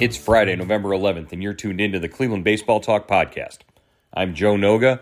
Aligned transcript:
It's 0.00 0.16
Friday, 0.16 0.56
November 0.56 0.88
11th, 0.88 1.30
and 1.30 1.42
you're 1.42 1.52
tuned 1.52 1.78
into 1.78 1.98
the 1.98 2.08
Cleveland 2.08 2.42
Baseball 2.42 2.80
Talk 2.80 3.06
podcast. 3.06 3.58
I'm 4.14 4.34
Joe 4.34 4.54
Noga. 4.54 5.00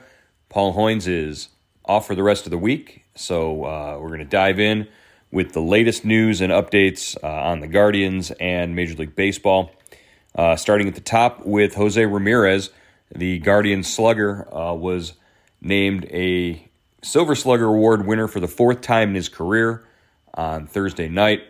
Paul 0.48 0.74
Hoynes 0.74 1.06
is 1.06 1.50
off 1.84 2.08
for 2.08 2.16
the 2.16 2.24
rest 2.24 2.46
of 2.46 2.50
the 2.50 2.58
week, 2.58 3.04
so 3.14 3.64
uh, 3.64 3.96
we're 4.00 4.08
going 4.08 4.18
to 4.18 4.24
dive 4.24 4.58
in 4.58 4.88
with 5.30 5.52
the 5.52 5.60
latest 5.60 6.04
news 6.04 6.40
and 6.40 6.52
updates 6.52 7.16
uh, 7.22 7.28
on 7.28 7.60
the 7.60 7.68
Guardians 7.68 8.32
and 8.40 8.74
Major 8.74 8.96
League 8.96 9.14
Baseball. 9.14 9.70
Uh, 10.34 10.56
starting 10.56 10.88
at 10.88 10.96
the 10.96 11.00
top 11.00 11.46
with 11.46 11.76
Jose 11.76 12.04
Ramirez, 12.04 12.70
the 13.14 13.38
Guardian 13.38 13.84
slugger 13.84 14.52
uh, 14.52 14.74
was 14.74 15.12
named 15.60 16.06
a 16.06 16.68
Silver 17.02 17.36
Slugger 17.36 17.66
Award 17.66 18.04
winner 18.04 18.26
for 18.26 18.40
the 18.40 18.48
fourth 18.48 18.80
time 18.80 19.10
in 19.10 19.14
his 19.14 19.28
career 19.28 19.84
on 20.34 20.66
Thursday 20.66 21.08
night. 21.08 21.44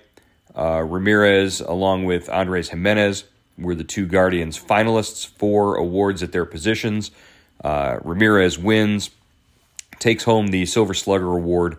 Uh, 0.55 0.83
Ramirez, 0.83 1.63
along 1.63 2.05
with 2.05 2.29
Andres 2.29 2.69
Gimenez, 2.69 3.25
were 3.59 3.75
the 3.75 3.85
two 3.85 4.07
Guardians 4.07 4.59
finalists 4.59 5.27
for 5.27 5.77
awards 5.77 6.23
at 6.23 6.33
their 6.33 6.45
positions. 6.45 7.11
Uh, 7.63 7.99
Ramirez 8.03 8.59
wins, 8.59 9.11
takes 9.99 10.25
home 10.25 10.49
the 10.49 10.65
Silver 10.67 10.95
Slugger 10.95 11.33
Award 11.33 11.79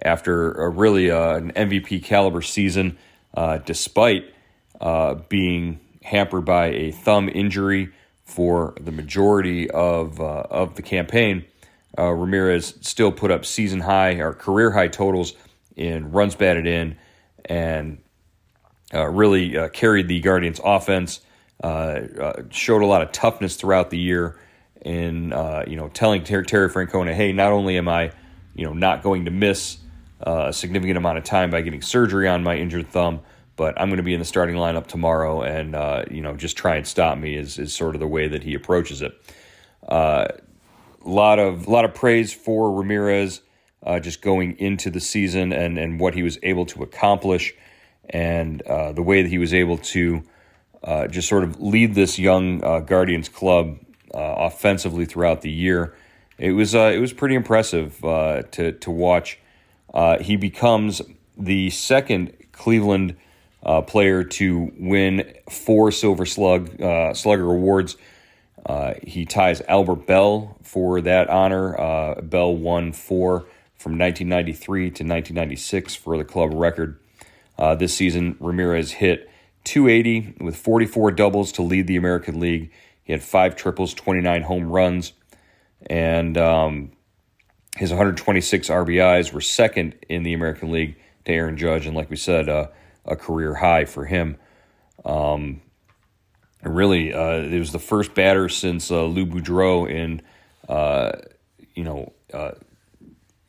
after 0.00 0.52
a 0.52 0.68
really 0.68 1.10
uh, 1.10 1.36
an 1.36 1.52
MVP 1.52 2.04
caliber 2.04 2.42
season, 2.42 2.96
uh, 3.34 3.58
despite 3.58 4.32
uh, 4.80 5.14
being 5.28 5.80
hampered 6.02 6.44
by 6.44 6.66
a 6.66 6.92
thumb 6.92 7.28
injury 7.28 7.90
for 8.24 8.74
the 8.80 8.92
majority 8.92 9.70
of 9.70 10.20
uh, 10.20 10.44
of 10.50 10.74
the 10.76 10.82
campaign. 10.82 11.44
Uh, 11.98 12.10
Ramirez 12.10 12.74
still 12.82 13.10
put 13.10 13.30
up 13.30 13.46
season 13.46 13.80
high 13.80 14.14
or 14.14 14.32
career 14.32 14.70
high 14.70 14.88
totals 14.88 15.32
in 15.76 16.12
runs 16.12 16.34
batted 16.34 16.66
in 16.66 16.96
and 17.44 17.98
uh, 18.94 19.06
really 19.06 19.56
uh, 19.56 19.68
carried 19.68 20.08
the 20.08 20.20
Guardians' 20.20 20.60
offense. 20.62 21.20
Uh, 21.62 21.66
uh, 22.20 22.42
showed 22.50 22.82
a 22.82 22.86
lot 22.86 23.00
of 23.00 23.10
toughness 23.12 23.56
throughout 23.56 23.90
the 23.90 23.98
year 23.98 24.38
in 24.82 25.30
you 25.66 25.76
know 25.76 25.90
telling 25.92 26.22
Ter- 26.22 26.44
Terry 26.44 26.68
Francona, 26.68 27.12
hey, 27.14 27.32
not 27.32 27.52
only 27.52 27.78
am 27.78 27.88
I 27.88 28.12
you 28.54 28.64
know 28.64 28.72
not 28.72 29.02
going 29.02 29.24
to 29.24 29.30
miss 29.30 29.78
a 30.20 30.52
significant 30.52 30.96
amount 30.96 31.18
of 31.18 31.24
time 31.24 31.50
by 31.50 31.62
getting 31.62 31.82
surgery 31.82 32.28
on 32.28 32.42
my 32.42 32.56
injured 32.56 32.88
thumb, 32.88 33.20
but 33.56 33.78
I'm 33.80 33.88
going 33.88 33.96
to 33.98 34.02
be 34.02 34.14
in 34.14 34.20
the 34.20 34.26
starting 34.26 34.56
lineup 34.56 34.86
tomorrow, 34.86 35.42
and 35.42 35.72
you 36.10 36.22
know 36.22 36.36
just 36.36 36.56
try 36.56 36.76
and 36.76 36.86
stop 36.86 37.18
me 37.18 37.36
is 37.36 37.58
is 37.58 37.74
sort 37.74 37.96
of 37.96 38.00
the 38.00 38.06
way 38.06 38.28
that 38.28 38.44
he 38.44 38.54
approaches 38.54 39.02
it. 39.02 39.12
A 39.88 40.38
lot 41.04 41.38
of 41.38 41.66
lot 41.66 41.84
of 41.84 41.94
praise 41.94 42.32
for 42.32 42.72
Ramirez. 42.72 43.40
Uh, 43.82 44.00
just 44.00 44.20
going 44.20 44.58
into 44.58 44.90
the 44.90 44.98
season 44.98 45.52
and, 45.52 45.78
and 45.78 46.00
what 46.00 46.12
he 46.12 46.24
was 46.24 46.40
able 46.42 46.66
to 46.66 46.82
accomplish 46.82 47.54
and 48.10 48.62
uh, 48.62 48.92
the 48.92 49.02
way 49.02 49.22
that 49.22 49.28
he 49.28 49.38
was 49.38 49.52
able 49.52 49.78
to 49.78 50.22
uh, 50.82 51.08
just 51.08 51.28
sort 51.28 51.44
of 51.44 51.60
lead 51.60 51.94
this 51.94 52.18
young 52.18 52.62
uh, 52.62 52.80
Guardians 52.80 53.28
club 53.28 53.78
uh, 54.14 54.34
offensively 54.38 55.04
throughout 55.04 55.42
the 55.42 55.50
year. 55.50 55.94
It 56.38 56.52
was 56.52 56.74
uh, 56.74 56.92
it 56.94 56.98
was 56.98 57.12
pretty 57.12 57.34
impressive 57.34 58.04
uh, 58.04 58.42
to 58.52 58.72
to 58.72 58.90
watch. 58.90 59.38
he 60.20 60.36
becomes 60.36 61.02
the 61.36 61.70
second 61.70 62.32
Cleveland 62.52 63.16
player 63.86 64.22
to 64.22 64.72
win 64.78 65.34
four 65.50 65.90
Silver 65.90 66.26
Slug 66.26 66.70
Slugger 67.16 67.50
awards. 67.50 67.96
he 69.02 69.24
ties 69.24 69.60
Albert 69.62 70.06
Belle 70.06 70.56
for 70.62 71.00
that 71.00 71.28
honor. 71.28 72.20
Belle 72.22 72.54
won 72.54 72.92
four 72.92 73.46
from 73.74 73.98
1993 73.98 74.80
to 74.82 75.04
1996 75.04 75.94
for 75.96 76.16
the 76.18 76.24
club 76.24 76.50
record. 76.52 76.98
Uh, 77.58 77.74
this 77.74 77.94
season, 77.94 78.36
Ramirez 78.40 78.92
hit 78.92 79.30
280 79.64 80.36
with 80.40 80.56
44 80.56 81.12
doubles 81.12 81.52
to 81.52 81.62
lead 81.62 81.86
the 81.86 81.96
American 81.96 82.38
League. 82.40 82.70
He 83.02 83.12
had 83.12 83.22
five 83.22 83.56
triples, 83.56 83.94
29 83.94 84.42
home 84.42 84.70
runs, 84.70 85.12
and 85.88 86.36
um, 86.36 86.92
his 87.76 87.90
126 87.90 88.68
RBIs 88.68 89.32
were 89.32 89.40
second 89.40 89.94
in 90.08 90.22
the 90.22 90.32
American 90.32 90.70
League 90.72 90.96
to 91.24 91.32
Aaron 91.32 91.56
Judge, 91.56 91.86
and 91.86 91.96
like 91.96 92.10
we 92.10 92.16
said, 92.16 92.48
uh, 92.48 92.68
a 93.04 93.16
career 93.16 93.54
high 93.54 93.84
for 93.84 94.04
him. 94.04 94.36
Um, 95.04 95.62
and 96.62 96.74
really, 96.74 97.12
uh, 97.12 97.42
it 97.42 97.58
was 97.58 97.72
the 97.72 97.78
first 97.78 98.14
batter 98.14 98.48
since 98.48 98.90
uh, 98.90 99.04
Lou 99.04 99.26
Boudreau 99.26 99.88
in, 99.88 100.22
uh, 100.68 101.12
you 101.74 101.84
know, 101.84 102.12
uh, 102.32 102.52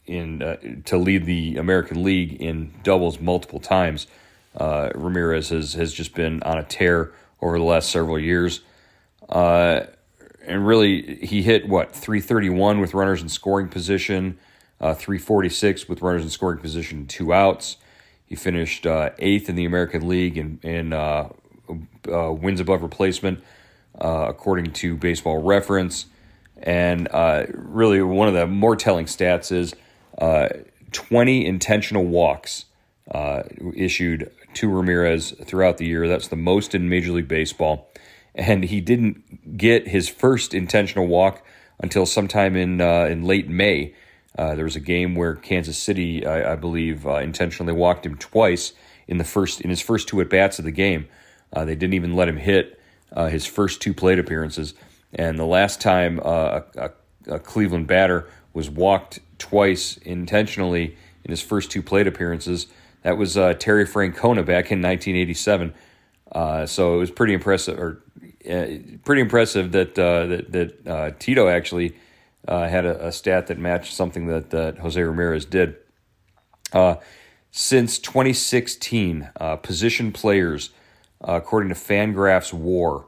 in 0.08 0.42
uh, 0.42 0.58
to 0.86 0.98
lead 0.98 1.26
the 1.26 1.58
American 1.58 2.04
League 2.04 2.42
in 2.42 2.72
doubles 2.84 3.20
multiple 3.20 3.60
times. 3.60 4.08
Uh, 4.56 4.90
Ramirez 4.96 5.50
has 5.50 5.74
has 5.74 5.94
just 5.94 6.16
been 6.16 6.42
on 6.44 6.58
a 6.58 6.64
tear 6.64 7.12
over 7.42 7.60
the 7.60 7.64
last 7.64 7.92
several 7.92 8.18
years, 8.18 8.62
uh, 9.30 9.82
and 10.46 10.66
really 10.66 11.18
he 11.18 11.44
hit 11.44 11.68
what 11.68 11.94
331 11.94 12.80
with 12.80 12.94
runners 12.94 13.22
in 13.22 13.30
scoring 13.30 13.68
position, 13.68 14.40
uh, 14.82 14.94
346 14.94 15.88
with 15.88 16.02
runners 16.02 16.24
in 16.24 16.30
scoring 16.30 16.60
position, 16.60 17.06
two 17.06 17.34
outs. 17.34 17.78
He 18.26 18.36
finished 18.36 18.88
uh, 18.88 19.12
eighth 19.20 19.48
in 19.48 19.56
the 19.56 19.66
American 19.66 20.08
League 20.08 20.38
in, 20.38 20.60
in 20.64 20.92
uh, 20.92 21.30
wins 22.06 22.60
above 22.60 22.82
replacement, 22.82 23.42
according 23.96 24.74
to 24.74 24.98
Baseball 24.98 25.42
Reference. 25.42 26.08
And 26.62 27.08
really, 27.54 28.02
one 28.02 28.28
of 28.28 28.34
the 28.34 28.48
more 28.48 28.76
telling 28.76 29.06
stats 29.06 29.52
is 29.52 29.74
uh, 30.18 30.50
20 30.92 31.46
intentional 31.46 32.06
walks 32.06 32.66
uh, 33.12 33.44
issued 33.76 34.32
to 34.54 34.70
Ramirez 34.70 35.32
throughout 35.46 35.78
the 35.78 35.86
year. 35.86 36.08
That's 36.08 36.28
the 36.28 36.36
most 36.36 36.74
in 36.74 36.90
Major 36.90 37.12
League 37.12 37.28
Baseball. 37.28 37.90
And 38.36 38.64
he 38.64 38.82
didn't 38.82 39.58
get 39.58 39.88
his 39.88 40.10
first 40.10 40.54
intentional 40.54 41.08
walk 41.08 41.44
until 41.80 42.06
sometime 42.06 42.56
in 42.56 42.82
uh, 42.82 43.06
in 43.06 43.24
late 43.24 43.48
May. 43.48 43.96
Uh, 44.38 44.56
there 44.56 44.66
was 44.66 44.76
a 44.76 44.82
game 44.82 45.16
where 45.16 45.36
Kansas 45.36 45.78
City, 45.78 46.26
I, 46.26 46.54
I 46.54 46.56
believe, 46.56 47.08
uh, 47.08 47.16
intentionally 47.16 47.74
walked 47.74 48.06
him 48.06 48.16
twice 48.18 48.74
in 49.08 49.18
the 49.18 49.24
first 49.24 49.62
in 49.62 49.70
his 49.70 49.82
first 49.82 50.08
two 50.08 50.22
at 50.22 50.30
bats 50.30 50.60
of 50.60 50.66
the 50.66 50.72
game. 50.72 51.08
They 51.54 51.76
didn't 51.76 51.96
even 51.96 52.16
let 52.16 52.28
him 52.28 52.38
hit 52.38 52.80
his 53.16 53.48
first 53.48 53.82
two 53.82 53.94
plate 53.94 54.20
appearances. 54.20 54.76
And 55.14 55.40
the 55.40 55.46
last 55.46 55.82
time 55.82 56.20
a, 56.20 56.66
a 57.28 57.40
Cleveland 57.40 57.88
batter 57.88 58.28
was 58.58 58.72
walked 58.72 59.20
twice 59.38 59.98
intentionally 59.98 60.98
in 61.24 61.30
his 61.30 61.44
first 61.44 61.70
two 61.70 61.84
plate 61.84 62.08
appearances. 62.08 62.66
That 63.04 63.16
was 63.16 63.38
uh, 63.38 63.54
Terry 63.54 63.86
Francona 63.86 64.44
back 64.44 64.72
in 64.72 64.82
1987. 64.82 65.76
Uh, 66.32 66.66
so 66.66 66.96
it 66.96 66.98
was 66.98 67.12
pretty 67.12 67.34
impressive, 67.34 67.80
or 67.80 68.02
uh, 68.50 68.66
pretty 69.06 69.22
impressive 69.22 69.72
that 69.74 69.98
uh, 70.00 70.26
that, 70.26 70.52
that 70.52 70.88
uh, 70.88 71.12
Tito 71.20 71.48
actually 71.48 71.96
uh, 72.48 72.68
had 72.68 72.84
a, 72.86 73.08
a, 73.08 73.12
stat 73.12 73.46
that 73.48 73.60
matched 73.60 73.94
something 73.94 74.26
that, 74.26 74.50
that 74.50 74.80
Jose 74.80 75.02
Ramirez 75.02 75.46
did. 75.46 75.76
since 77.52 78.00
2016, 78.00 79.30
position 79.62 80.12
players, 80.12 80.72
according 81.22 81.70
to 81.70 81.76
Fangraphs 81.76 82.52
WAR, 82.52 83.06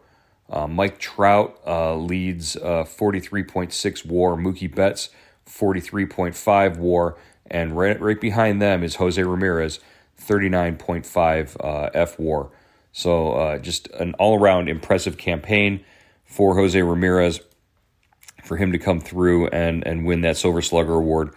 Mike 0.68 1.00
Trout 1.00 1.60
leads 2.00 2.56
43.6 2.56 4.06
WAR. 4.06 4.38
Mookie 4.38 4.74
Betts 4.74 5.10
43.5 5.50 6.78
WAR, 6.78 7.18
and 7.50 7.78
right, 7.78 8.00
right 8.00 8.20
behind 8.20 8.62
them 8.62 8.84
is 8.84 8.96
Jose 8.96 9.22
Ramirez, 9.22 9.80
39.5 10.22 11.58
uh, 11.60 11.90
F 11.94 12.20
WAR. 12.20 12.52
So 12.92 13.34
uh, 13.34 13.58
just 13.60 13.88
an 13.90 14.14
all 14.16 14.40
around 14.40 14.70
impressive 14.70 15.18
campaign 15.18 15.84
for 16.26 16.56
Jose 16.56 16.82
Ramirez 16.82 17.42
for 18.44 18.58
him 18.58 18.72
to 18.72 18.80
come 18.80 19.00
through 19.00 19.48
and 19.48 19.86
and 19.86 20.06
win 20.06 20.22
that 20.22 20.38
Silver 20.38 20.62
Slugger 20.62 20.94
award. 20.94 21.34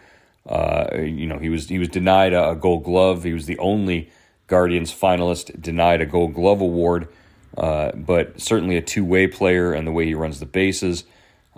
Uh, 0.46 0.96
you 0.96 1.26
know, 1.26 1.38
he 1.38 1.48
was 1.48 1.68
he 1.68 1.78
was 1.78 1.88
denied 1.88 2.32
a, 2.32 2.50
a, 2.50 2.56
Gold 2.56 2.84
Glove. 2.84 3.22
He 3.22 3.32
was 3.32 3.46
the 3.46 3.58
only 3.58 4.10
Guardians 4.46 4.92
finalist 4.92 5.60
denied 5.60 6.00
a 6.00 6.06
Gold 6.06 6.34
Glove 6.34 6.60
award 6.60 7.08
uh, 7.56 7.92
but 7.94 8.40
certainly 8.40 8.76
a 8.76 8.82
two 8.82 9.04
way 9.04 9.26
player 9.26 9.72
and 9.72 9.86
the 9.86 9.92
way 9.92 10.06
he 10.06 10.14
runs 10.14 10.40
the 10.40 10.46
bases. 10.46 11.04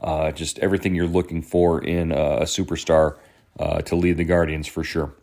Uh, 0.02 0.32
just 0.32 0.58
everything 0.58 0.94
you're 0.94 1.06
looking 1.06 1.43
for 1.43 1.82
in 1.82 2.12
a, 2.12 2.38
a 2.38 2.44
superstar 2.44 3.17
uh, 3.58 3.81
to 3.82 3.96
lead 3.96 4.17
the 4.17 4.25
Guardians 4.25 4.67
for 4.67 4.85
sure. 4.85 5.14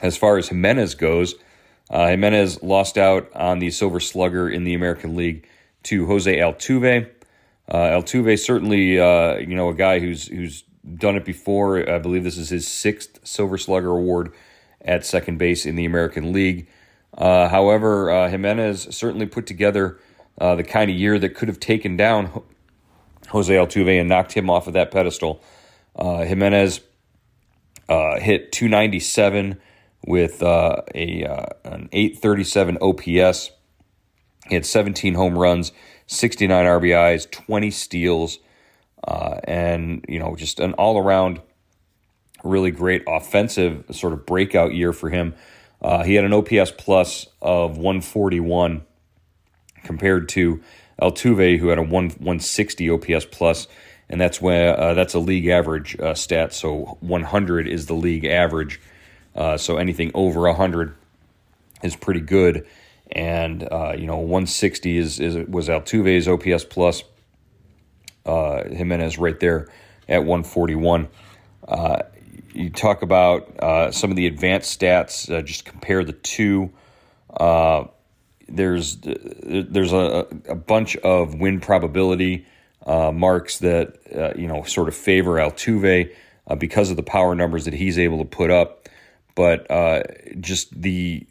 As 0.00 0.16
far 0.16 0.36
as 0.36 0.48
Gimenez 0.48 0.94
goes, 0.94 1.34
uh, 1.90 2.08
Gimenez 2.08 2.62
lost 2.62 2.98
out 2.98 3.34
on 3.34 3.60
the 3.60 3.70
Silver 3.70 4.00
Slugger 4.00 4.48
in 4.48 4.64
the 4.64 4.74
American 4.74 5.16
League 5.16 5.48
to 5.84 6.06
Jose 6.06 6.36
Altuve. 6.36 7.08
Uh, 7.68 7.76
Altuve 7.76 8.38
certainly, 8.38 8.98
uh, 8.98 9.36
you 9.36 9.54
know, 9.54 9.68
a 9.68 9.74
guy 9.74 10.00
who's 10.00 10.26
who's 10.26 10.64
done 10.96 11.16
it 11.16 11.24
before. 11.24 11.88
I 11.88 11.98
believe 11.98 12.24
this 12.24 12.36
is 12.36 12.50
his 12.50 12.66
sixth 12.66 13.20
Silver 13.26 13.58
Slugger 13.58 13.90
award 13.90 14.32
at 14.80 15.06
second 15.06 15.38
base 15.38 15.66
in 15.66 15.76
the 15.76 15.84
American 15.84 16.32
League. 16.32 16.68
Uh, 17.16 17.48
however, 17.48 18.10
uh, 18.10 18.28
Gimenez 18.28 18.94
certainly 18.94 19.26
put 19.26 19.46
together 19.46 19.98
uh, 20.38 20.54
the 20.54 20.64
kind 20.64 20.90
of 20.90 20.96
year 20.96 21.18
that 21.18 21.30
could 21.30 21.48
have 21.48 21.58
taken 21.58 21.96
down 21.96 22.42
Jose 23.28 23.52
Altuve 23.52 24.00
and 24.00 24.08
knocked 24.08 24.32
him 24.32 24.50
off 24.50 24.66
of 24.66 24.74
that 24.74 24.90
pedestal. 24.90 25.42
Uh, 25.94 26.24
Gimenez 26.24 26.80
uh, 27.88 28.18
hit 28.20 28.52
297 28.52 29.58
with 30.06 30.42
uh, 30.42 30.82
a 30.94 31.22
an 31.64 31.88
837 31.92 32.78
OPS. 32.80 33.50
He 34.48 34.54
had 34.54 34.64
17 34.64 35.14
home 35.14 35.36
runs, 35.36 35.72
69 36.06 36.64
RBIs, 36.64 37.30
20 37.30 37.70
steals, 37.70 38.38
and 39.06 40.04
you 40.08 40.18
know 40.18 40.36
just 40.36 40.60
an 40.60 40.74
all 40.74 40.98
around 40.98 41.40
really 42.44 42.70
great 42.70 43.02
offensive 43.08 43.84
sort 43.90 44.12
of 44.12 44.26
breakout 44.26 44.74
year 44.74 44.92
for 44.92 45.10
him. 45.10 45.34
Uh, 45.82 46.02
he 46.04 46.14
had 46.14 46.24
an 46.24 46.32
OPS 46.32 46.72
plus 46.76 47.26
of 47.42 47.76
141 47.76 48.84
compared 49.84 50.28
to 50.30 50.62
Altuve, 51.00 51.58
who 51.58 51.68
had 51.68 51.78
a 51.78 51.82
1, 51.82 51.90
160 51.90 52.90
OPS 52.90 53.26
plus, 53.26 53.68
and 54.08 54.20
that's 54.20 54.40
where 54.40 54.78
uh, 54.78 54.94
that's 54.94 55.14
a 55.14 55.18
league 55.18 55.46
average 55.46 55.98
uh, 56.00 56.14
stat. 56.14 56.52
So 56.52 56.96
100 57.00 57.68
is 57.68 57.86
the 57.86 57.94
league 57.94 58.24
average. 58.24 58.80
Uh, 59.34 59.56
so 59.56 59.76
anything 59.76 60.10
over 60.14 60.42
100 60.42 60.94
is 61.82 61.96
pretty 61.96 62.20
good, 62.20 62.66
and 63.12 63.62
uh, 63.70 63.94
you 63.96 64.06
know 64.06 64.16
160 64.16 64.96
is, 64.96 65.20
is 65.20 65.36
was 65.48 65.68
Altuve's 65.68 66.28
OPS 66.28 66.64
plus. 66.64 67.02
Uh, 68.24 68.64
Gimenez 68.68 69.18
right 69.18 69.38
there 69.38 69.68
at 70.08 70.24
141 70.24 71.08
you 72.56 72.70
talk 72.70 73.02
about 73.02 73.60
uh, 73.60 73.90
some 73.90 74.10
of 74.10 74.16
the 74.16 74.26
advanced 74.26 74.80
stats. 74.80 75.30
Uh, 75.30 75.42
just 75.42 75.64
compare 75.64 76.04
the 76.04 76.12
two. 76.12 76.72
Uh, 77.28 77.84
there's 78.48 78.98
there's 79.02 79.92
a, 79.92 80.26
a, 80.48 80.54
bunch 80.54 80.96
of 80.98 81.34
win 81.34 81.60
probability 81.60 82.46
uh, 82.86 83.10
marks 83.12 83.58
that 83.58 83.98
uh, 84.14 84.38
you 84.38 84.46
know 84.46 84.62
sort 84.62 84.88
of 84.88 84.94
favor 84.94 85.32
Altuve 85.32 86.12
uh, 86.46 86.54
because 86.54 86.90
of 86.90 86.96
the 86.96 87.02
power 87.02 87.34
numbers 87.34 87.64
that 87.64 87.74
he's 87.74 87.98
able 87.98 88.18
to 88.18 88.24
put 88.24 88.50
up, 88.50 88.88
but 89.34 89.66
just 90.40 90.80
the 90.80 91.26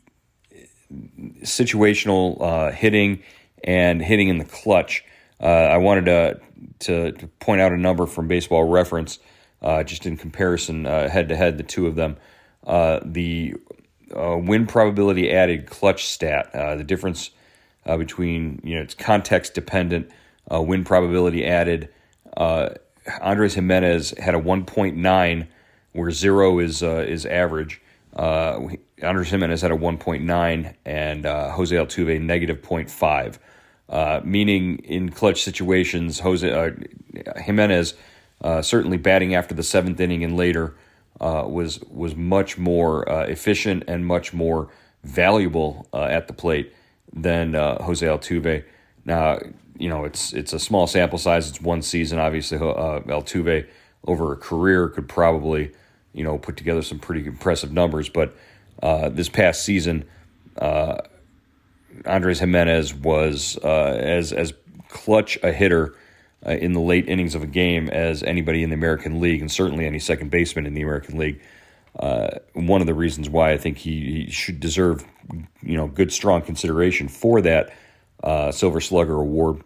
situational 1.41 2.73
hitting 2.73 3.23
and 3.63 4.01
hitting 4.01 4.27
in 4.27 4.37
the 4.37 4.45
clutch. 4.45 5.03
I 5.39 5.77
wanted 5.77 6.05
to, 6.05 6.39
to, 6.79 7.11
to 7.11 7.27
point 7.39 7.61
out 7.61 7.71
a 7.71 7.77
number 7.77 8.05
from 8.05 8.27
Baseball 8.27 8.63
Reference 8.65 9.19
uh, 9.61 9.83
just 9.83 10.05
in 10.05 10.17
comparison 10.17 10.85
head 10.85 11.29
to 11.29 11.35
head, 11.35 11.57
the 11.57 11.63
two 11.63 11.87
of 11.87 11.95
them. 11.95 12.17
Uh, 12.65 12.99
the 13.05 13.53
uh, 14.13 14.37
win 14.37 14.67
probability 14.67 15.31
added 15.31 15.69
clutch 15.69 16.05
stat, 16.05 16.53
uh, 16.53 16.75
the 16.75 16.83
difference 16.83 17.31
uh, 17.85 17.97
between, 17.97 18.59
you 18.63 18.75
know, 18.75 18.81
it's 18.81 18.93
context 18.93 19.53
dependent, 19.53 20.09
win 20.51 20.83
probability 20.83 21.45
added. 21.45 21.89
Andres 23.21 23.53
Gimenez 23.53 24.11
had 24.17 24.33
a 24.35 24.39
1.9, 24.39 25.47
where 25.93 26.11
zero 26.11 26.59
is 26.59 26.81
is 26.81 27.25
average. 27.25 27.81
Andres 28.17 29.29
Gimenez 29.29 29.61
had 29.61 29.71
a 29.71 29.77
1.9, 29.77 30.73
and 30.85 31.25
Jose 31.25 31.75
Altuve 31.75 32.21
negative 32.21 32.61
0.5. 32.61 33.37
Uh, 33.87 34.19
meaning 34.23 34.79
in 34.79 35.09
clutch 35.09 35.43
situations, 35.43 36.19
Jose 36.19 36.49
uh, 36.49 36.71
Gimenez 37.37 37.93
uh, 38.41 38.61
certainly 38.61 38.97
batting 38.97 39.35
after 39.35 39.53
the 39.53 39.63
seventh 39.63 39.99
inning 39.99 40.23
and 40.23 40.35
later 40.35 40.75
uh, 41.21 41.45
was 41.47 41.79
was 41.89 42.15
much 42.15 42.57
more 42.57 43.09
uh, 43.09 43.23
efficient 43.23 43.83
and 43.87 44.05
much 44.05 44.33
more 44.33 44.69
valuable 45.03 45.87
uh, 45.93 46.03
at 46.03 46.27
the 46.27 46.33
plate 46.33 46.73
than 47.13 47.55
uh, 47.55 47.81
Jose 47.83 48.05
Altuve. 48.05 48.63
Now, 49.05 49.39
you 49.77 49.89
know 49.89 50.03
it's 50.03 50.33
it's 50.33 50.53
a 50.53 50.59
small 50.59 50.87
sample 50.87 51.17
size. 51.17 51.49
It's 51.49 51.61
one 51.61 51.81
season. 51.81 52.19
Obviously, 52.19 52.57
Altuve 52.57 53.67
over 54.05 54.33
a 54.33 54.37
career 54.37 54.89
could 54.89 55.07
probably 55.07 55.71
you 56.13 56.23
know 56.23 56.37
put 56.37 56.57
together 56.57 56.81
some 56.81 56.99
pretty 56.99 57.25
impressive 57.25 57.71
numbers. 57.71 58.09
But 58.09 58.35
this 58.81 59.29
past 59.29 59.63
season, 59.63 60.05
Andres 62.05 62.39
Gimenez 62.39 62.93
was 62.93 63.57
as 63.57 64.33
as 64.33 64.53
clutch 64.89 65.37
a 65.43 65.51
hitter 65.51 65.95
uh, 66.45 66.51
in 66.51 66.73
the 66.73 66.79
late 66.79 67.07
innings 67.07 67.35
of 67.35 67.43
a 67.43 67.47
game 67.47 67.89
as 67.89 68.23
anybody 68.23 68.63
in 68.63 68.69
the 68.69 68.75
American 68.75 69.19
League, 69.19 69.41
and 69.41 69.51
certainly 69.51 69.85
any 69.85 69.99
second 69.99 70.29
baseman 70.29 70.65
in 70.65 70.73
the 70.73 70.81
American 70.81 71.17
League. 71.17 71.41
Uh, 71.97 72.39
one 72.53 72.81
of 72.81 72.87
the 72.87 72.93
reasons 72.93 73.29
why 73.29 73.51
I 73.51 73.57
think 73.57 73.77
he, 73.77 74.25
he, 74.25 74.29
should 74.29 74.59
deserve, 74.59 75.05
you 75.61 75.77
know, 75.77 75.87
good 75.87 76.11
strong 76.11 76.41
consideration 76.41 77.07
for 77.07 77.41
that 77.41 77.73
uh, 78.21 78.51
Silver 78.51 78.81
Slugger 78.81 79.15
award. 79.15 79.63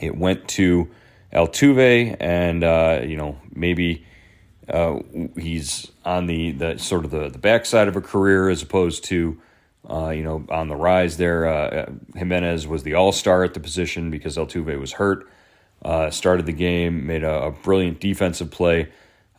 It 0.00 0.16
went 0.16 0.46
to 0.50 0.88
Altuve, 1.32 2.16
and 2.20 2.62
uh, 2.62 3.00
you 3.04 3.16
know 3.16 3.38
maybe 3.54 4.06
uh, 4.68 5.00
he's 5.36 5.90
on 6.04 6.26
the, 6.26 6.52
the 6.52 6.78
sort 6.78 7.04
of 7.04 7.10
the, 7.10 7.28
the 7.28 7.38
backside 7.38 7.88
of 7.88 7.96
a 7.96 8.00
career 8.00 8.48
as 8.48 8.62
opposed 8.62 9.04
to. 9.04 9.40
Uh, 9.90 10.10
you 10.10 10.22
know, 10.22 10.46
on 10.48 10.68
the 10.68 10.76
rise 10.76 11.16
there. 11.16 11.44
Uh, 11.44 11.90
Gimenez 12.14 12.68
was 12.68 12.84
the 12.84 12.94
all 12.94 13.10
star 13.10 13.42
at 13.42 13.52
the 13.52 13.58
position 13.58 14.12
because 14.12 14.36
Altuve 14.36 14.78
was 14.78 14.92
hurt. 14.92 15.28
Uh, 15.84 16.10
started 16.10 16.46
the 16.46 16.52
game, 16.52 17.06
made 17.06 17.24
a, 17.24 17.44
a 17.44 17.50
brilliant 17.50 17.98
defensive 17.98 18.50
play. 18.50 18.88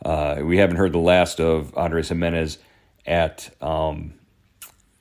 Uh, 0.04 0.40
we 0.42 0.58
haven't 0.58 0.76
heard 0.76 0.92
the 0.92 0.98
last 0.98 1.40
of 1.40 1.76
Andres 1.76 2.10
Gimenez 2.10 2.58
at 3.06 3.50
um, 3.62 4.14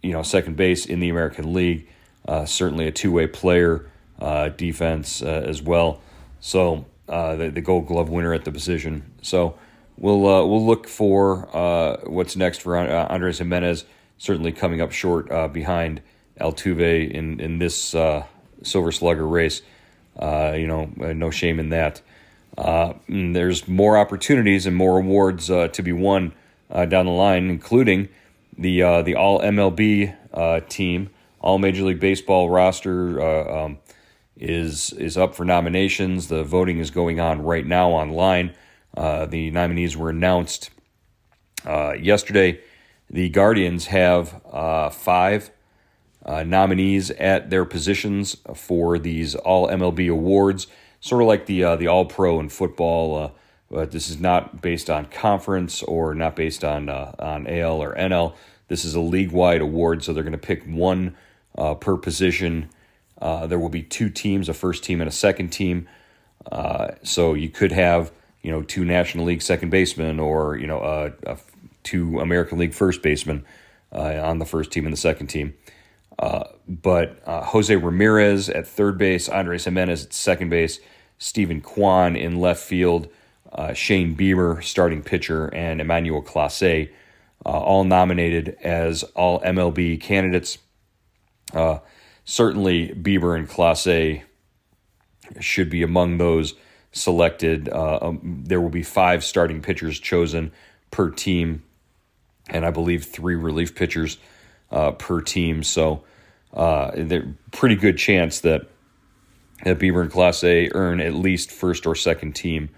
you 0.02 0.14
know 0.14 0.24
second 0.24 0.56
base 0.56 0.86
in 0.86 1.00
the 1.00 1.10
American 1.10 1.54
League. 1.54 1.88
Uh, 2.26 2.46
certainly 2.46 2.88
a 2.88 2.92
two-way 2.92 3.28
player, 3.28 3.90
uh, 4.20 4.48
defense 4.50 5.22
uh, 5.22 5.44
as 5.46 5.62
well. 5.62 6.02
So 6.40 6.86
uh, 7.10 7.36
the, 7.36 7.50
the, 7.50 7.60
Gold 7.60 7.88
Glove 7.88 8.08
winner 8.08 8.34
at 8.34 8.46
the 8.46 8.52
position. 8.52 9.12
So 9.22 9.58
we'll 9.98 10.22
we'll 10.22 10.66
look 10.66 10.88
for 10.88 12.00
what's 12.06 12.38
next 12.38 12.62
for 12.62 12.78
Andres 12.78 13.40
Gimenez. 13.40 13.84
Certainly 14.18 14.54
coming 14.54 14.80
up 14.80 14.94
short 14.94 15.28
behind 15.52 16.02
Altuve 16.40 17.12
in 17.12 17.42
in 17.42 17.60
this 17.60 17.94
Silver 18.64 18.92
Slugger 18.94 19.28
race. 19.28 19.62
Uh, 20.18 20.54
you 20.56 20.68
know, 20.68 20.92
uh, 21.02 21.14
no 21.14 21.32
shame 21.32 21.60
in 21.60 21.70
that. 21.70 22.02
Uh, 22.58 22.94
there's 23.10 23.68
more 23.68 23.98
opportunities 23.98 24.66
and 24.66 24.76
more 24.76 25.00
awards 25.00 25.50
uh, 25.50 25.68
to 25.70 25.82
be 25.82 25.92
won 25.92 26.34
uh, 26.70 26.86
down 26.86 27.06
the 27.06 27.12
line, 27.12 27.50
including 27.50 28.10
the 28.58 28.84
uh, 28.84 29.02
the 29.02 29.16
All 29.16 29.40
MLB 29.40 30.70
team, 30.70 31.10
All 31.40 31.58
Major 31.58 31.84
League 31.84 32.00
Baseball 32.00 32.50
roster 32.50 33.22
um, 33.22 33.80
is 34.38 34.94
is 34.94 35.18
up 35.18 35.34
for 35.34 35.46
nominations. 35.46 36.28
The 36.28 36.44
voting 36.44 36.78
is 36.78 36.92
going 36.92 37.20
on 37.20 37.42
right 37.42 37.66
now 37.66 37.90
online. 37.90 38.54
the 38.96 39.50
nominees 39.50 39.98
were 39.98 40.12
announced 40.12 40.70
yesterday. 41.66 42.60
The 43.10 43.30
Guardians 43.30 43.88
have 43.88 44.42
five 44.94 45.50
uh, 46.26 46.44
nominees 46.44 47.12
at 47.12 47.50
their 47.50 47.66
positions 47.66 48.38
for 48.56 48.98
these 48.98 49.36
All 49.36 49.68
MLB 49.68 50.10
awards, 50.10 50.68
sort 51.02 51.22
of 51.22 51.28
like 51.28 51.46
the 51.46 51.64
uh, 51.64 51.76
the 51.76 51.88
All 51.88 52.06
Pro 52.06 52.40
in 52.40 52.50
football. 52.50 53.18
Uh, 53.18 53.30
but 53.70 53.92
this 53.92 54.10
is 54.10 54.20
not 54.20 54.62
based 54.62 54.90
on 54.90 55.06
conference 55.06 55.82
or 55.84 56.14
not 56.14 56.36
based 56.36 56.64
on 56.64 56.90
uh, 56.90 57.14
on 57.20 57.48
AL 57.48 57.82
or 57.82 57.96
NL. 57.96 58.36
This 58.68 58.86
is 58.86 58.96
a 58.96 59.02
league 59.02 59.32
wide 59.32 59.62
award, 59.62 60.04
so 60.04 60.14
they're 60.14 60.24
going 60.24 60.32
to 60.32 60.38
pick 60.38 60.64
one 60.66 61.16
uh, 61.58 61.74
per 61.74 61.98
position. 61.98 62.70
Uh, 63.22 63.48
there 63.48 63.60
will 63.60 63.70
be 63.70 63.84
two 63.84 64.10
teams, 64.10 64.48
a 64.48 64.54
first 64.54 64.84
team 64.84 65.02
and 65.02 65.08
a 65.08 65.14
second 65.14 65.50
team. 65.50 65.88
so 67.04 67.34
you 67.34 67.50
could 67.50 67.72
have 67.72 68.12
you 68.42 68.52
know 68.52 68.62
two 68.62 68.86
National 68.86 69.26
League 69.26 69.42
second 69.42 69.70
basemen 69.72 70.20
or 70.20 70.56
you 70.56 70.68
know 70.68 71.14
two 71.84 72.20
American 72.20 72.60
League 72.60 72.74
first 72.74 73.02
basemen 73.02 73.44
on 73.92 74.40
the 74.40 74.46
first 74.46 74.72
team 74.72 74.86
and 74.86 74.94
the 74.94 74.98
second 74.98 75.28
team. 75.28 75.54
Uh, 76.20 76.44
but 76.68 77.22
uh, 77.26 77.44
Jose 77.44 77.76
Ramirez 77.76 78.50
at 78.50 78.68
third 78.68 78.98
base, 78.98 79.28
Andres 79.30 79.66
Gimenez 79.66 80.06
at 80.06 80.14
second 80.14 80.50
base, 80.50 80.80
Steven 81.18 81.62
Kwan 81.62 82.16
in 82.16 82.40
left 82.40 82.64
field, 82.64 83.08
uh, 83.52 83.74
Shane 83.74 84.16
Bieber, 84.16 84.64
starting 84.64 85.02
pitcher, 85.02 85.48
and 85.48 85.82
Emmanuel 85.82 86.22
Clase, 86.22 86.90
uh, 87.46 87.50
all 87.50 87.84
nominated 87.84 88.58
as 88.64 89.04
all 89.16 89.40
MLB 89.42 90.00
candidates. 90.00 90.58
Uh, 91.54 91.80
certainly 92.26 92.90
Bieber 92.90 93.38
and 93.38 93.50
Clase 93.50 94.24
should 95.40 95.70
be 95.70 95.84
among 95.84 96.18
those 96.18 96.54
selected. 96.92 97.70
Um, 97.70 98.44
there 98.46 98.62
will 98.62 98.70
be 98.70 98.84
five 98.84 99.24
starting 99.24 99.62
pitchers 99.62 100.00
chosen 100.00 100.52
per 100.92 101.10
team, 101.10 101.64
and 102.50 102.66
I 102.66 102.72
believe 102.72 103.06
three 103.06 103.36
relief 103.36 103.76
pitchers 103.76 104.18
uh, 104.74 104.92
per 104.92 105.22
team. 105.22 105.64
So, 105.64 106.04
uh, 106.54 106.92
there's 106.96 107.28
pretty 107.52 107.76
good 107.76 107.98
chance 107.98 108.42
that 108.42 108.64
that 109.64 109.80
Bieber 109.80 110.02
and 110.02 110.12
Clase 110.12 110.72
earn 110.74 111.00
at 111.00 111.14
least 111.14 111.50
first 111.50 111.86
or 111.86 111.96
second 111.96 112.34
team 112.34 112.70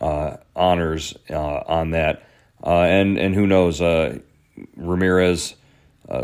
uh, 0.00 0.36
honors 0.54 1.16
uh, 1.30 1.62
on 1.66 1.90
that. 1.90 2.28
Uh, 2.64 2.82
and 2.82 3.18
and 3.18 3.34
who 3.34 3.46
knows, 3.46 3.80
uh, 3.80 4.18
Ramirez 4.76 5.54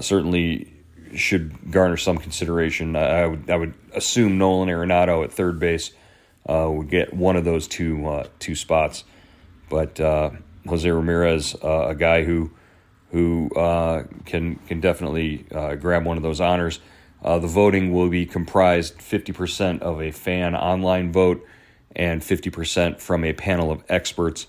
certainly 0.01 0.73
should 1.15 1.71
garner 1.71 1.97
some 1.97 2.19
consideration. 2.19 2.97
I 2.97 3.27
would 3.27 3.51
I 3.51 3.57
would 3.57 3.75
assume 3.95 4.39
Nolan 4.39 4.69
Arenado 4.69 5.25
at 5.25 5.33
third 5.33 5.59
base 5.59 5.91
would 6.47 6.91
get 6.91 7.15
one 7.15 7.37
of 7.37 7.45
those 7.45 7.67
two 7.67 8.25
two 8.39 8.55
spots, 8.55 9.05
but 9.69 9.99
Jose 9.99 10.91
Ramirez, 10.91 11.55
a 11.63 11.95
guy 11.97 12.25
who 12.25 12.51
who 13.15 13.49
can 14.25 14.57
can 14.67 14.81
definitely 14.81 15.47
grab 15.81 16.05
one 16.05 16.17
of 16.17 16.23
those 16.23 16.41
honors. 16.41 16.81
the 17.23 17.39
voting 17.39 17.93
will 17.93 18.11
be 18.11 18.27
comprised 18.27 18.99
50% 18.99 19.81
of 19.81 20.03
a 20.03 20.11
fan 20.11 20.55
online 20.55 21.13
vote 21.13 21.47
and 21.97 22.23
50% 22.23 23.01
from 23.01 23.25
a 23.25 23.33
panel 23.33 23.71
of 23.71 23.85
experts 23.89 24.47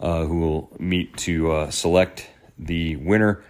uh, 0.00 0.24
who 0.24 0.40
will 0.40 0.76
meet 0.78 1.16
to 1.16 1.52
uh, 1.52 1.70
select 1.70 2.28
the 2.58 2.96
winner 2.96 3.42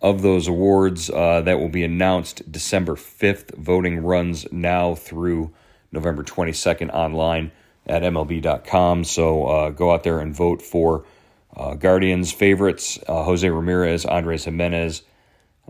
of 0.00 0.22
those 0.22 0.48
awards. 0.48 1.10
Uh, 1.10 1.42
that 1.42 1.58
will 1.58 1.68
be 1.68 1.84
announced 1.84 2.50
December 2.50 2.94
5th. 2.94 3.54
Voting 3.56 4.02
runs 4.02 4.50
now 4.50 4.94
through 4.94 5.52
November 5.92 6.22
22nd 6.24 6.92
online 6.92 7.52
at 7.86 8.02
MLB.com. 8.02 9.04
So 9.04 9.46
uh, 9.46 9.70
go 9.70 9.92
out 9.92 10.02
there 10.02 10.20
and 10.20 10.34
vote 10.34 10.62
for 10.62 11.04
uh, 11.56 11.74
Guardians 11.74 12.32
favorites 12.32 12.98
uh, 13.08 13.24
Jose 13.24 13.48
Ramirez, 13.48 14.04
Andres 14.04 14.44
Gimenez, 14.44 15.02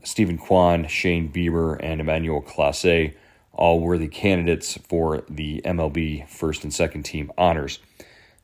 Steven 0.03 0.39
Kwan, 0.39 0.87
Shane 0.87 1.31
Bieber, 1.33 1.79
and 1.81 2.01
Emmanuel 2.01 2.43
Clase 2.43 3.15
all 3.53 3.81
worthy 3.81 4.09
candidates 4.09 4.77
for 4.89 5.23
the 5.29 5.63
MLB 5.65 6.29
first 6.29 6.65
and 6.65 6.75
second 6.75 7.05
team 7.05 7.31
honors 7.39 7.79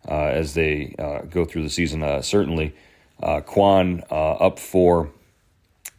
uh, 0.09 0.14
as 0.14 0.54
they 0.54 0.94
uh, 0.99 1.23
go 1.23 1.44
through 1.44 1.62
the 1.62 1.70
season. 1.70 2.02
Uh, 2.02 2.23
certainly, 2.23 2.75
uh, 3.23 3.40
Kwan 3.40 4.02
up 4.11 4.59
for 4.59 5.11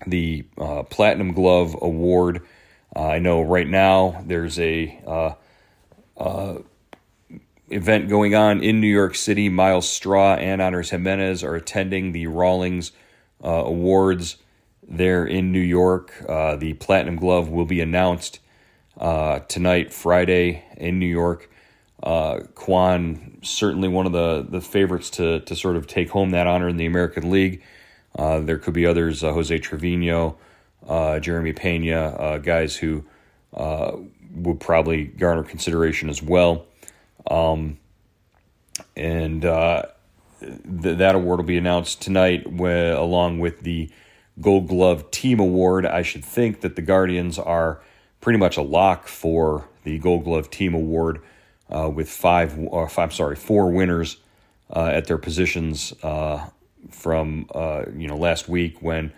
the 0.08 0.44
Platinum 0.90 1.34
Glove 1.34 1.76
Award. 1.82 2.42
I 2.96 3.20
know 3.20 3.42
right 3.42 3.68
now 3.68 4.24
there's 4.26 4.60
a 4.60 5.36
event 7.72 8.10
going 8.10 8.36
on 8.36 8.62
in 8.62 8.82
New 8.82 8.88
York 8.88 9.16
City. 9.16 9.50
Myles 9.50 9.88
Straw 9.88 10.36
and 10.36 10.62
Andres 10.62 10.90
Gimenez 10.90 11.44
are 11.44 11.56
attending 11.56 12.12
the 12.12 12.28
Rawlings 12.28 12.92
Awards 13.42 14.38
there 14.88 15.26
in 15.26 15.52
New 15.52 15.60
York. 15.60 16.14
the 16.28 16.76
Platinum 16.80 17.16
Glove 17.16 17.50
will 17.50 17.66
be 17.66 17.82
announced 17.82 18.40
uh, 19.02 19.40
tonight, 19.40 19.92
Friday 19.94 20.64
in 20.78 21.00
New 21.00 21.08
York. 21.08 21.50
Uh, 22.04 22.42
Kwan 22.56 23.38
certainly 23.44 23.88
one 23.88 24.06
of 24.06 24.12
the 24.12 24.46
the 24.48 24.62
favorites 24.62 25.10
to 25.12 25.40
to 25.42 25.56
sort 25.56 25.76
of 25.76 25.88
take 25.88 26.10
home 26.10 26.32
that 26.32 26.48
honor 26.48 26.68
in 26.68 26.78
the 26.78 26.86
American 26.86 27.30
League. 27.30 27.62
Uh, 28.18 28.40
there 28.40 28.58
could 28.58 28.74
be 28.74 28.86
others, 28.86 29.24
uh, 29.24 29.32
Jose 29.34 29.58
Trevino, 29.60 30.38
uh, 30.88 31.20
Jeremy 31.20 31.54
Pena, 31.54 31.96
uh, 31.96 32.38
guys 32.40 32.76
who 32.76 33.06
uh, 33.54 33.96
would 34.36 34.60
probably 34.60 35.06
garner 35.06 35.44
consideration 35.44 36.10
as 36.10 36.22
well. 36.22 36.66
Um, 37.30 37.78
and 38.96 39.42
th- 39.42 39.88
that 40.40 41.16
award 41.16 41.40
will 41.40 41.46
be 41.46 41.58
announced 41.58 42.02
tonight, 42.02 42.46
along 42.46 43.40
with 43.40 43.62
the 43.62 43.90
Gold 44.40 44.68
Glove 44.68 45.12
Team 45.12 45.40
Award. 45.40 45.86
I 45.86 46.02
should 46.02 46.26
think 46.26 46.62
that 46.62 46.76
the 46.76 46.82
Guardians 46.82 47.38
are 47.38 47.82
pretty 48.22 48.40
much 48.40 48.58
a 48.58 48.62
lock 48.62 49.08
for 49.08 49.68
the 49.84 49.98
Gold 50.00 50.24
Glove 50.24 50.50
Team 50.50 50.74
Award 50.74 51.22
uh, 51.70 51.90
with 51.90 52.10
five, 52.10 52.58
or 52.58 52.88
five, 52.88 53.06
I'm 53.06 53.12
sorry, 53.12 53.36
four 53.36 53.72
winners 53.72 54.18
uh, 54.74 54.86
at 54.86 55.06
their 55.06 55.18
positions 55.18 55.94
uh, 56.04 56.48
from 56.90 57.48
uh, 57.54 57.86
you 57.96 58.08
know 58.08 58.18
last 58.18 58.50
week 58.50 58.82
when 58.82 59.12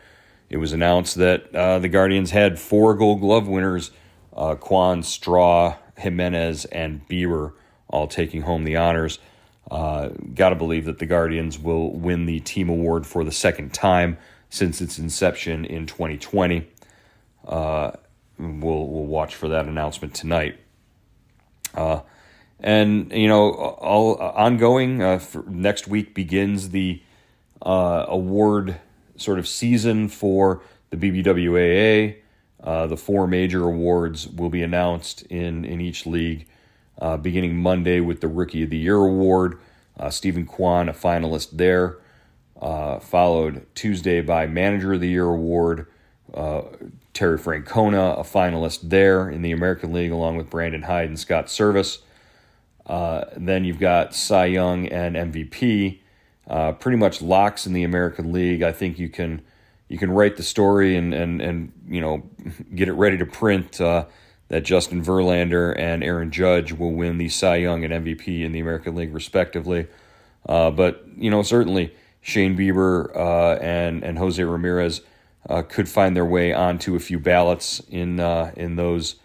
it 0.49 0.57
was 0.57 0.73
announced 0.73 1.15
that 1.15 1.53
uh, 1.55 1.79
the 1.79 1.89
Guardians 1.89 2.31
had 2.31 2.59
four 2.59 2.93
Gold 2.95 3.21
Glove 3.21 3.47
winners: 3.47 3.91
uh, 4.35 4.55
Kwan, 4.55 5.03
Straw, 5.03 5.75
Gimenez, 5.97 6.65
and 6.65 7.07
Bieber, 7.07 7.53
all 7.93 8.07
taking 8.07 8.41
home 8.41 8.65
the 8.65 8.75
honors. 8.75 9.19
Got 9.69 10.49
to 10.49 10.55
believe 10.55 10.85
that 10.85 10.99
the 10.99 11.05
Guardians 11.05 11.57
will 11.57 11.91
win 11.93 12.25
the 12.25 12.41
team 12.41 12.67
award 12.67 13.07
for 13.07 13.23
the 13.23 13.31
second 13.31 13.73
time 13.73 14.17
since 14.49 14.81
its 14.81 14.99
inception 14.99 15.65
in 15.65 15.87
2020. 15.87 16.67
Uh, 17.47 17.91
we'll 18.37 18.87
we'll 18.87 19.05
watch 19.05 19.35
for 19.35 19.47
that 19.47 19.65
announcement 19.65 20.13
tonight. 20.13 20.59
Uh, 21.73 22.01
and 22.59 23.11
you 23.11 23.27
know, 23.27 23.51
all 23.51 24.21
uh, 24.21 24.31
ongoing. 24.31 25.01
Uh, 25.01 25.19
next 25.47 25.87
week 25.87 26.13
begins 26.13 26.69
the 26.69 27.01
uh, 27.63 28.05
award 28.07 28.79
sort 29.17 29.39
of 29.39 29.47
season 29.47 30.07
for 30.07 30.61
the 30.91 30.97
BBWAA. 30.97 32.17
Uh, 32.63 32.87
the 32.87 32.95
four 32.95 33.27
major 33.27 33.63
awards 33.63 34.27
will 34.27 34.49
be 34.49 34.61
announced 34.61 35.23
in 35.23 35.65
in 35.65 35.81
each 35.81 36.05
league, 36.05 36.47
uh, 36.99 37.17
beginning 37.17 37.57
Monday 37.57 37.99
with 37.99 38.21
the 38.21 38.27
Rookie 38.27 38.63
of 38.63 38.69
the 38.69 38.77
Year 38.77 38.97
award. 38.97 39.59
Steven 40.09 40.45
Kwan, 40.45 40.89
a 40.89 40.93
finalist 40.93 41.51
there, 41.51 41.97
followed 42.59 43.65
Tuesday 43.75 44.21
by 44.21 44.47
Manager 44.47 44.93
of 44.93 45.01
the 45.01 45.07
Year 45.07 45.25
award. 45.25 45.85
Uh, 46.33 46.63
Terry 47.13 47.37
Francona, 47.37 48.19
a 48.19 48.23
finalist 48.23 48.89
there 48.89 49.29
in 49.29 49.43
the 49.43 49.51
American 49.51 49.93
League, 49.93 50.11
along 50.11 50.35
with 50.35 50.49
Brandon 50.49 50.81
Hyde 50.81 51.09
and 51.09 51.19
Scott 51.19 51.45
Servais. 51.45 51.99
Uh, 52.87 53.25
then 53.37 53.63
you've 53.63 53.79
got 53.79 54.15
Cy 54.15 54.45
Young 54.45 54.87
and 54.87 55.15
MVP, 55.15 55.99
uh, 56.47 56.71
pretty 56.73 56.97
much 56.97 57.21
locks 57.21 57.67
in 57.67 57.73
the 57.73 57.83
American 57.83 58.31
League. 58.33 58.63
I 58.63 58.71
think 58.71 58.97
you 58.97 59.09
can 59.09 59.41
you 59.87 59.97
can 59.97 60.11
write 60.11 60.37
the 60.37 60.43
story 60.43 60.95
and 60.95 61.13
and 61.13 61.39
and 61.39 61.71
you 61.87 62.01
know 62.01 62.23
get 62.75 62.87
it 62.87 62.93
ready 62.93 63.17
to 63.17 63.25
print 63.25 63.79
uh, 63.79 64.05
that 64.49 64.63
Justin 64.63 65.03
Verlander 65.03 65.77
and 65.77 66.03
Aaron 66.03 66.31
Judge 66.31 66.73
will 66.73 66.91
win 66.91 67.17
the 67.17 67.29
Cy 67.29 67.57
Young 67.57 67.83
and 67.83 68.05
MVP 68.05 68.43
in 68.43 68.51
the 68.51 68.59
American 68.59 68.95
League 68.95 69.13
respectively. 69.13 69.87
Uh, 70.47 70.69
but 70.71 71.05
you 71.17 71.29
know 71.29 71.41
certainly 71.41 71.93
Shane 72.21 72.57
Bieber 72.57 73.15
uh, 73.15 73.57
and 73.61 74.03
and 74.03 74.17
Jose 74.17 74.43
Ramirez 74.43 75.01
uh, 75.49 75.61
could 75.61 75.89
find 75.89 76.15
their 76.15 76.25
way 76.25 76.53
onto 76.53 76.95
a 76.95 76.99
few 76.99 77.19
ballots 77.19 77.81
in 77.89 78.19
uh, 78.19 78.51
in 78.55 78.75
those 78.75 79.15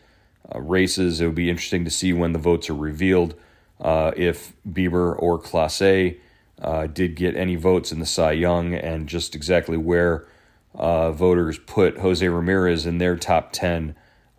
uh, 0.55 0.61
races. 0.61 1.21
It 1.21 1.27
would 1.27 1.35
be 1.35 1.51
interesting 1.51 1.85
to 1.85 1.91
see 1.91 2.13
when 2.13 2.33
the 2.33 2.39
votes 2.39 2.69
are 2.69 2.75
revealed 2.75 3.35
uh, 3.81 4.13
if 4.17 4.53
Bieber 4.69 5.15
or 5.19 5.39
Clase 5.39 6.19
uh, 6.61 6.87
did 6.89 7.15
get 7.15 7.37
any 7.37 7.55
votes 7.55 7.93
in 7.93 8.01
the 8.01 8.07
Cy 8.07 8.33
Young 8.33 8.75
and 8.75 9.09
just 9.09 9.35
exactly 9.35 9.77
where 9.77 10.27
voters 10.75 11.59
put 11.59 11.99
Jose 11.99 12.27
Ramirez 12.27 12.87
in 12.87 12.99
their 12.99 13.17
top 13.17 13.53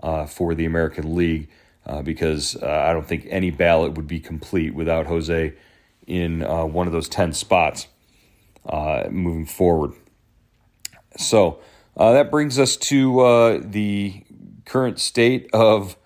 ten 0.02 0.28
for 0.28 0.56
the 0.56 0.66
American 0.66 1.16
League. 1.16 1.50
because 2.04 2.62
I 2.62 2.94
don't 2.94 3.08
think 3.08 3.28
any 3.30 3.52
ballot 3.52 3.94
would 3.94 4.08
be 4.08 4.20
complete 4.20 4.74
without 4.74 5.08
Jose 5.08 5.54
in 6.08 6.42
one 6.42 6.88
of 6.88 6.94
those 6.94 7.10
10 7.10 7.34
spots 7.34 7.88
moving 9.10 9.46
forward. 9.46 9.94
So 11.18 11.60
uh, 11.98 12.14
that 12.14 12.32
brings 12.32 12.58
us 12.58 12.78
to 12.78 13.20
uh, 13.20 13.60
the 13.62 14.24
current 14.66 15.00
state 15.00 15.50
of 15.52 15.98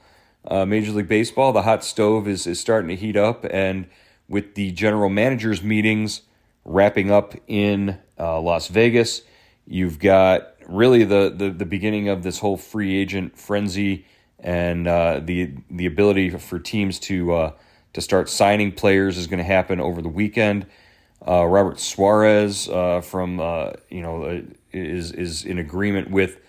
uh, 0.45 0.65
Major 0.65 0.91
League 0.91 1.07
Baseball. 1.07 1.53
The 1.53 1.61
hot 1.61 1.83
stove 1.83 2.27
is, 2.27 2.47
is 2.47 2.59
starting 2.59 2.89
to 2.89 2.95
heat 2.95 3.15
up, 3.15 3.45
and 3.51 3.87
with 4.27 4.55
the 4.55 4.71
general 4.71 5.09
managers' 5.09 5.61
meetings 5.61 6.23
wrapping 6.65 7.11
up 7.11 7.35
in 7.47 7.99
uh, 8.19 8.39
Las 8.41 8.69
Vegas, 8.69 9.21
you've 9.67 9.99
got 9.99 10.52
really 10.67 11.03
the, 11.03 11.33
the, 11.35 11.49
the 11.49 11.65
beginning 11.65 12.09
of 12.09 12.23
this 12.23 12.39
whole 12.39 12.57
free 12.57 12.95
agent 12.97 13.37
frenzy 13.37 14.05
and 14.39 14.87
uh, 14.87 15.21
the 15.23 15.53
the 15.71 15.85
ability 15.85 16.29
for 16.29 16.59
teams 16.59 16.99
to 16.99 17.33
uh, 17.33 17.51
to 17.93 18.01
start 18.01 18.29
signing 18.29 18.71
players 18.71 19.17
is 19.17 19.27
going 19.27 19.37
to 19.37 19.43
happen 19.43 19.79
over 19.79 20.01
the 20.01 20.09
weekend. 20.09 20.65
Robert 21.25 21.79
Suarez 21.79 22.65
from 22.67 23.39
you 23.89 24.01
know 24.01 24.43
is 24.73 25.11
is 25.13 25.45
in 25.45 25.59
agreement 25.59 26.11
with 26.11 26.39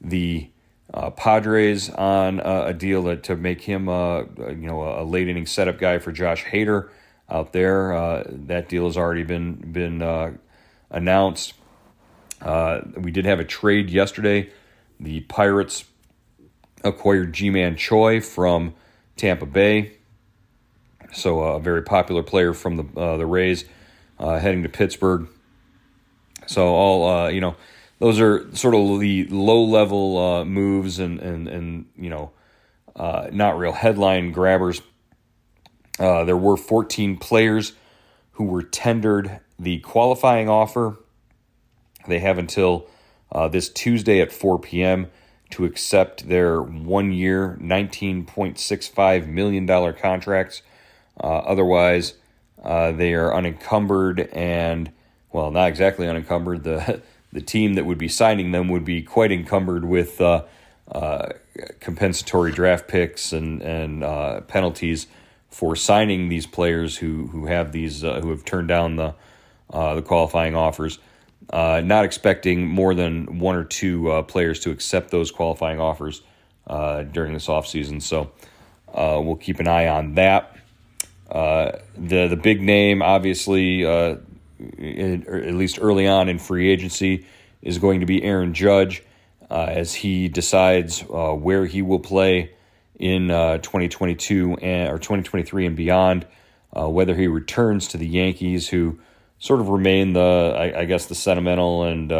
the 0.00 0.48
uh, 0.92 1.10
Padres 1.10 1.90
on 1.90 2.40
uh, 2.40 2.64
a 2.66 2.74
deal 2.74 3.16
to 3.16 3.36
make 3.36 3.62
him 3.62 3.88
uh, 3.88 4.22
you 4.48 4.66
know 4.66 4.82
a 4.82 5.04
late 5.04 5.28
inning 5.28 5.46
setup 5.46 5.78
guy 5.78 5.98
for 5.98 6.12
Josh 6.12 6.44
Hader 6.44 6.90
out 7.30 7.52
there. 7.52 7.92
Uh, 7.92 8.24
that 8.28 8.68
deal 8.68 8.84
has 8.86 8.96
already 8.96 9.22
been 9.22 9.54
been 9.72 10.02
uh, 10.02 10.32
announced. 10.90 11.54
Uh, 12.42 12.80
we 12.96 13.10
did 13.10 13.24
have 13.24 13.40
a 13.40 13.44
trade 13.44 13.88
yesterday. 13.88 14.50
The 14.98 15.20
Pirates 15.20 15.84
acquired 16.84 17.32
Ji-Man 17.32 17.76
Choi 17.76 18.20
from 18.20 18.74
Tampa 19.16 19.46
Bay. 19.46 19.92
So 21.12 21.42
uh, 21.42 21.56
a 21.56 21.60
very 21.60 21.82
popular 21.82 22.22
player 22.22 22.52
from 22.52 22.76
the 22.76 23.00
uh, 23.00 23.16
the 23.18 23.26
Rays, 23.26 23.64
uh, 24.18 24.38
heading 24.38 24.62
to 24.62 24.68
Pittsburgh. 24.68 25.28
So 26.46 26.68
all 26.68 27.08
uh, 27.08 27.28
you 27.28 27.40
know, 27.40 27.54
those 27.98 28.18
are 28.18 28.54
sort 28.56 28.74
of 28.74 28.98
the 28.98 29.26
low 29.26 29.62
level 29.62 30.18
uh, 30.18 30.44
moves 30.44 30.98
and 30.98 31.20
and 31.20 31.48
and 31.48 31.86
you 31.96 32.10
know, 32.10 32.32
not 32.96 33.58
real 33.58 33.72
headline 33.72 34.32
grabbers. 34.32 34.80
there 35.98 36.36
were 36.36 36.56
14 36.56 37.18
players 37.18 37.74
who 38.32 38.44
were 38.44 38.62
tendered 38.62 39.40
the 39.58 39.78
qualifying 39.80 40.48
offer. 40.48 40.96
They 42.08 42.18
have 42.18 42.38
until 42.38 42.86
this 43.50 43.68
Tuesday 43.68 44.20
at 44.20 44.32
4 44.32 44.58
p.m. 44.58 45.10
to 45.50 45.64
accept 45.64 46.28
their 46.28 46.60
one 46.60 47.12
year, 47.12 47.58
$19.65 47.62 49.26
million 49.26 49.66
contracts 49.94 50.62
uh, 51.20 51.26
otherwise, 51.26 52.14
uh, 52.62 52.92
they 52.92 53.14
are 53.14 53.34
unencumbered 53.34 54.20
and, 54.32 54.90
well, 55.32 55.50
not 55.50 55.68
exactly 55.68 56.08
unencumbered. 56.08 56.64
The, 56.64 57.02
the 57.32 57.40
team 57.40 57.74
that 57.74 57.86
would 57.86 57.98
be 57.98 58.08
signing 58.08 58.52
them 58.52 58.68
would 58.68 58.84
be 58.84 59.02
quite 59.02 59.32
encumbered 59.32 59.84
with 59.84 60.20
uh, 60.20 60.44
uh 60.90 61.28
compensatory 61.80 62.50
draft 62.50 62.88
picks 62.88 63.32
and, 63.32 63.62
and 63.62 64.02
uh, 64.02 64.40
penalties 64.42 65.06
for 65.48 65.76
signing 65.76 66.28
these 66.28 66.46
players 66.46 66.96
who, 66.96 67.28
who 67.28 67.46
have 67.46 67.72
these 67.72 68.02
uh, 68.02 68.20
who 68.20 68.30
have 68.30 68.44
turned 68.44 68.68
down 68.68 68.96
the 68.96 69.14
the 69.70 70.02
qualifying 70.02 70.54
offers. 70.54 70.98
Not 71.50 72.04
expecting 72.04 72.66
more 72.66 72.94
than 72.94 73.38
one 73.38 73.56
or 73.56 73.64
two 73.64 74.24
players 74.28 74.60
to 74.60 74.70
accept 74.70 75.10
those 75.10 75.30
qualifying 75.30 75.80
offers 75.80 76.22
during 76.68 77.32
this 77.32 77.46
offseason. 77.46 78.02
So 78.02 78.32
we'll 78.94 79.36
keep 79.36 79.60
an 79.60 79.68
eye 79.68 79.88
on 79.88 80.14
that. 80.14 80.52
Uh, 81.32 81.78
the 81.96 82.28
the 82.28 82.36
big 82.36 82.60
name, 82.60 83.00
obviously, 83.00 83.86
uh, 83.86 84.16
in, 84.76 85.26
at 85.26 85.54
least 85.54 85.78
early 85.80 86.06
on 86.06 86.28
in 86.28 86.38
free 86.38 86.70
agency, 86.70 87.26
is 87.62 87.78
going 87.78 88.00
to 88.00 88.06
be 88.06 88.22
Aaron 88.22 88.52
Judge 88.52 89.02
uh, 89.50 89.64
as 89.68 89.94
he 89.94 90.28
decides 90.28 91.02
uh, 91.02 91.32
where 91.32 91.64
he 91.64 91.80
will 91.80 92.00
play 92.00 92.52
in 92.98 93.30
uh, 93.30 93.56
2022 93.58 94.58
and 94.60 94.90
or 94.90 94.98
2023 94.98 95.66
and 95.66 95.74
beyond. 95.74 96.26
whether 96.74 97.14
he 97.14 97.26
returns 97.28 97.88
to 97.88 97.96
the 97.96 98.06
Yankees, 98.06 98.68
who 98.68 98.98
sort 99.42 99.60
of 99.60 99.68
remain 99.68 100.12
the, 100.12 100.54
I, 100.56 100.80
I 100.80 100.84
guess, 100.84 101.06
the 101.06 101.14
sentimental 101.14 101.82
and 101.82 102.10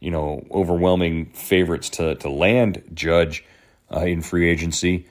you 0.00 0.10
know 0.10 0.46
overwhelming 0.50 1.26
favorites 1.26 1.90
to 1.90 2.14
to 2.16 2.28
land 2.30 2.82
Judge 2.94 3.44
in 3.90 4.22
free 4.22 4.48
agency 4.48 5.06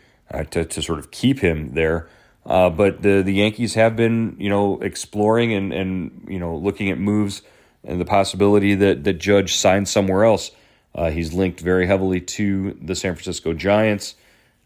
to 0.51 0.65
to 0.65 0.81
sort 0.81 0.99
of 0.99 1.11
keep 1.11 1.39
him 1.39 1.73
there. 1.73 2.09
Uh, 2.45 2.69
but 2.69 3.01
the 3.01 3.23
the 3.23 3.33
Yankees 3.33 3.73
have 3.73 3.95
been, 3.95 4.35
you 4.39 4.49
know, 4.49 4.79
exploring 4.81 5.53
and 5.53 5.73
and 5.73 6.25
you 6.27 6.39
know 6.39 6.55
looking 6.55 6.91
at 6.91 6.97
moves 6.97 7.41
and 7.83 7.99
the 7.99 8.05
possibility 8.05 8.75
that 8.75 9.03
that 9.03 9.13
Judge 9.13 9.55
signs 9.55 9.89
somewhere 9.89 10.23
else. 10.23 10.51
Uh, 10.93 11.09
he's 11.09 11.33
linked 11.33 11.59
very 11.59 11.87
heavily 11.87 12.21
to 12.21 12.77
the 12.81 12.95
San 12.95 13.15
Francisco 13.15 13.53
Giants. 13.53 14.15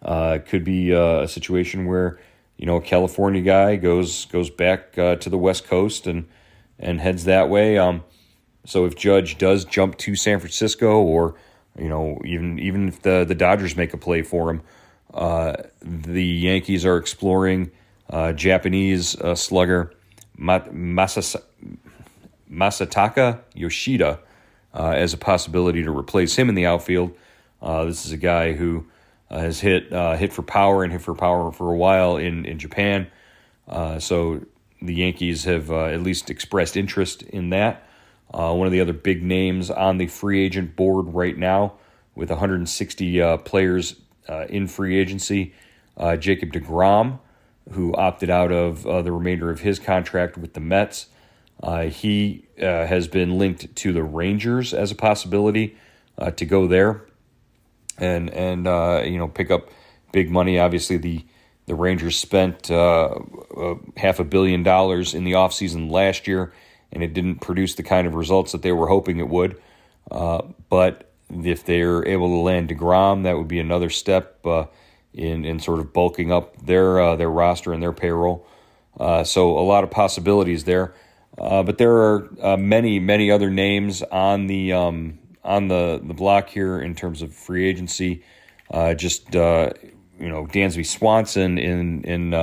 Uh, 0.01 0.39
could 0.45 0.63
be 0.63 0.93
uh, 0.93 1.21
a 1.21 1.27
situation 1.27 1.85
where 1.85 2.19
you 2.57 2.65
know 2.65 2.75
a 2.75 2.81
California 2.81 3.41
guy 3.41 3.77
goes 3.77 4.25
goes 4.25 4.49
back 4.49 4.97
uh, 4.97 5.15
to 5.15 5.29
the 5.29 5.37
West 5.37 5.65
Coast 5.65 6.05
and 6.05 6.27
and 6.79 6.99
heads 6.99 7.25
that 7.25 7.49
way. 7.49 7.77
Um, 7.77 8.03
so 8.65 8.85
if 8.85 8.95
Judge 8.95 9.37
does 9.37 9.65
jump 9.65 9.97
to 9.99 10.15
San 10.15 10.39
Francisco, 10.39 11.01
or 11.01 11.35
you 11.77 11.89
know 11.89 12.21
even 12.25 12.59
even 12.59 12.87
if 12.87 13.01
the 13.01 13.25
the 13.25 13.35
Dodgers 13.35 13.75
make 13.75 13.93
a 13.93 13.97
play 13.97 14.21
for 14.21 14.49
him. 14.49 14.61
Uh, 15.13 15.63
the 15.81 16.23
Yankees 16.23 16.85
are 16.85 16.97
exploring 16.97 17.71
uh, 18.09 18.31
Japanese 18.33 19.19
uh, 19.19 19.33
slugger 19.33 19.91
Masas- 20.37 21.41
Masataka 22.51 23.39
Yoshida 23.55 24.19
uh, 24.73 24.89
as 24.89 25.13
a 25.13 25.17
possibility 25.17 25.83
to 25.83 25.91
replace 25.91 26.35
him 26.35 26.47
in 26.47 26.55
the 26.55 26.65
outfield. 26.67 27.11
Uh, 27.61 27.85
this 27.85 28.05
is 28.05 28.11
a 28.11 28.17
guy 28.17 28.53
who 28.53 28.85
has 29.29 29.59
hit 29.59 29.91
hit 29.91 30.33
for 30.33 30.41
power 30.41 30.83
and 30.83 30.91
hit 30.91 31.01
for 31.01 31.13
power 31.13 31.51
for 31.51 31.73
a 31.73 31.77
while 31.77 32.17
in 32.17 32.45
in 32.45 32.59
Japan. 32.59 33.07
so 33.99 34.41
the 34.81 34.93
Yankees 34.93 35.43
have 35.43 35.71
at 35.71 36.01
least 36.01 36.29
expressed 36.29 36.77
interest 36.77 37.21
in 37.23 37.49
that. 37.49 37.87
one 38.31 38.65
of 38.65 38.71
the 38.71 38.81
other 38.81 38.93
big 38.93 39.23
names 39.23 39.69
on 39.69 39.97
the 39.97 40.07
free 40.07 40.43
agent 40.43 40.75
board 40.75 41.13
right 41.13 41.37
now, 41.37 41.73
with 42.15 42.29
160 42.29 43.37
players 43.45 43.95
uh, 44.29 44.45
in 44.47 44.67
free 44.67 44.97
agency. 44.97 45.53
Uh, 45.97 46.15
Jacob 46.15 46.53
DeGrom, 46.53 47.19
who 47.71 47.93
opted 47.95 48.29
out 48.29 48.51
of 48.51 48.85
uh, 48.85 49.01
the 49.01 49.11
remainder 49.11 49.49
of 49.49 49.61
his 49.61 49.79
contract 49.79 50.37
with 50.37 50.53
the 50.53 50.59
Mets. 50.59 51.07
Uh, 51.61 51.83
he 51.83 52.45
uh, 52.61 52.85
has 52.85 53.07
been 53.07 53.37
linked 53.37 53.75
to 53.75 53.91
the 53.91 54.03
Rangers 54.03 54.73
as 54.73 54.91
a 54.91 54.95
possibility 54.95 55.75
uh, 56.17 56.31
to 56.31 56.45
go 56.45 56.67
there 56.67 57.05
and 57.97 58.29
and 58.29 58.65
you 59.11 59.17
know 59.17 59.27
pick 59.27 59.51
up 59.51 59.69
big 60.13 60.31
money. 60.31 60.57
Obviously, 60.57 60.97
the 60.97 61.25
the 61.69 61.75
Rangers 61.75 62.17
spent 62.17 62.67
half 62.67 64.19
a 64.19 64.23
billion 64.25 64.63
dollars 64.63 65.13
in 65.13 65.23
the 65.23 65.33
offseason 65.33 65.89
last 65.89 66.27
year, 66.27 66.51
and 66.91 67.03
it 67.03 67.13
didn't 67.13 67.37
produce 67.39 67.75
the 67.75 67.83
kind 67.83 68.07
of 68.07 68.15
results 68.15 68.51
that 68.51 68.63
they 68.63 68.71
were 68.73 68.87
hoping 68.87 69.19
it 69.19 69.29
would. 69.29 69.55
but 70.09 71.09
if 71.29 71.63
they're 71.63 72.05
able 72.07 72.29
to 72.29 72.41
land 72.41 72.69
Degrom, 72.69 73.23
that 73.23 73.37
would 73.37 73.47
be 73.47 73.59
another 73.59 73.89
step 73.89 74.45
uh, 74.45 74.65
in 75.13 75.45
in 75.45 75.59
sort 75.59 75.79
of 75.79 75.93
bulking 75.93 76.31
up 76.31 76.57
their 76.65 76.99
uh, 76.99 77.15
their 77.15 77.29
roster 77.29 77.73
and 77.73 77.81
their 77.81 77.93
payroll. 77.93 78.45
Uh, 78.99 79.23
so 79.23 79.57
a 79.57 79.61
lot 79.61 79.83
of 79.83 79.91
possibilities 79.91 80.63
there, 80.63 80.93
uh, 81.37 81.63
but 81.63 81.77
there 81.77 81.93
are 81.93 82.29
uh, 82.41 82.57
many 82.57 82.99
many 82.99 83.31
other 83.31 83.49
names 83.49 84.01
on 84.03 84.47
the 84.47 84.73
um, 84.73 85.19
on 85.43 85.67
the 85.67 86.01
the 86.03 86.13
block 86.13 86.49
here 86.49 86.79
in 86.79 86.95
terms 86.95 87.21
of 87.21 87.33
free 87.33 87.67
agency. 87.67 88.23
Uh, 88.71 88.93
just 88.93 89.35
you 90.19 90.29
know, 90.29 90.45
Dansby 90.45 90.85
Swanson 90.85 91.57
in 91.57 92.03
in 92.03 92.33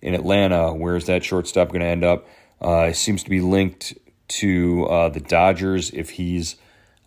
in 0.00 0.14
Atlanta. 0.14 0.72
Where's 0.72 1.06
that 1.06 1.24
shortstop 1.24 1.68
going 1.68 1.80
to 1.80 1.86
end 1.86 2.04
up? 2.04 2.26
It 2.60 2.96
seems 2.96 3.22
to 3.24 3.30
be 3.30 3.40
linked 3.40 3.94
to 4.28 5.10
the 5.12 5.20
Dodgers 5.20 5.90
if 5.90 6.10
he's 6.10 6.56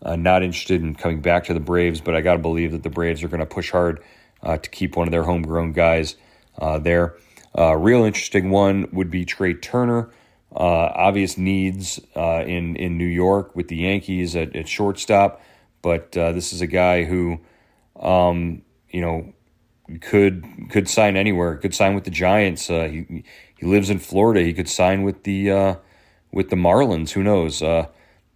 uh, 0.02 0.16
not 0.16 0.42
interested 0.42 0.82
in 0.82 0.94
coming 0.94 1.20
back 1.20 1.44
to 1.44 1.54
the 1.54 1.60
Braves, 1.60 2.00
but 2.00 2.14
I 2.14 2.20
got 2.20 2.34
to 2.34 2.38
believe 2.38 2.72
that 2.72 2.82
the 2.82 2.90
Braves 2.90 3.22
are 3.22 3.28
going 3.28 3.40
to 3.40 3.46
push 3.46 3.70
hard 3.70 4.02
uh, 4.42 4.58
to 4.58 4.70
keep 4.70 4.96
one 4.96 5.08
of 5.08 5.12
their 5.12 5.24
homegrown 5.24 5.72
guys 5.72 6.16
uh, 6.58 6.78
there. 6.78 7.16
Uh, 7.58 7.74
real 7.74 8.04
interesting 8.04 8.50
one 8.50 8.88
would 8.92 9.10
be 9.10 9.24
Trea 9.24 9.54
Turner. 9.54 10.10
Uh, 10.54 10.92
obvious 10.94 11.36
needs 11.36 12.00
uh, 12.14 12.42
in 12.46 12.76
in 12.76 12.96
New 12.96 13.06
York 13.06 13.54
with 13.56 13.68
the 13.68 13.76
Yankees 13.76 14.36
at, 14.36 14.54
at 14.54 14.68
shortstop, 14.68 15.42
but 15.82 16.12
this 16.12 16.52
is 16.52 16.60
a 16.60 16.66
guy 16.66 17.04
who, 17.04 17.38
um, 17.98 18.62
you 18.88 19.00
know, 19.00 19.32
could 20.00 20.44
could 20.70 20.88
sign 20.88 21.16
anywhere. 21.16 21.56
Could 21.56 21.74
sign 21.74 21.94
with 21.94 22.04
the 22.04 22.10
Giants. 22.10 22.68
he 22.68 23.24
he 23.56 23.66
lives 23.66 23.90
in 23.90 23.98
Florida. 23.98 24.42
He 24.42 24.52
could 24.52 24.68
sign 24.68 25.02
with 25.02 25.22
the 25.24 25.78
with 26.32 26.50
the 26.50 26.56
Marlins. 26.56 27.10
Who 27.10 27.22
knows? 27.22 27.62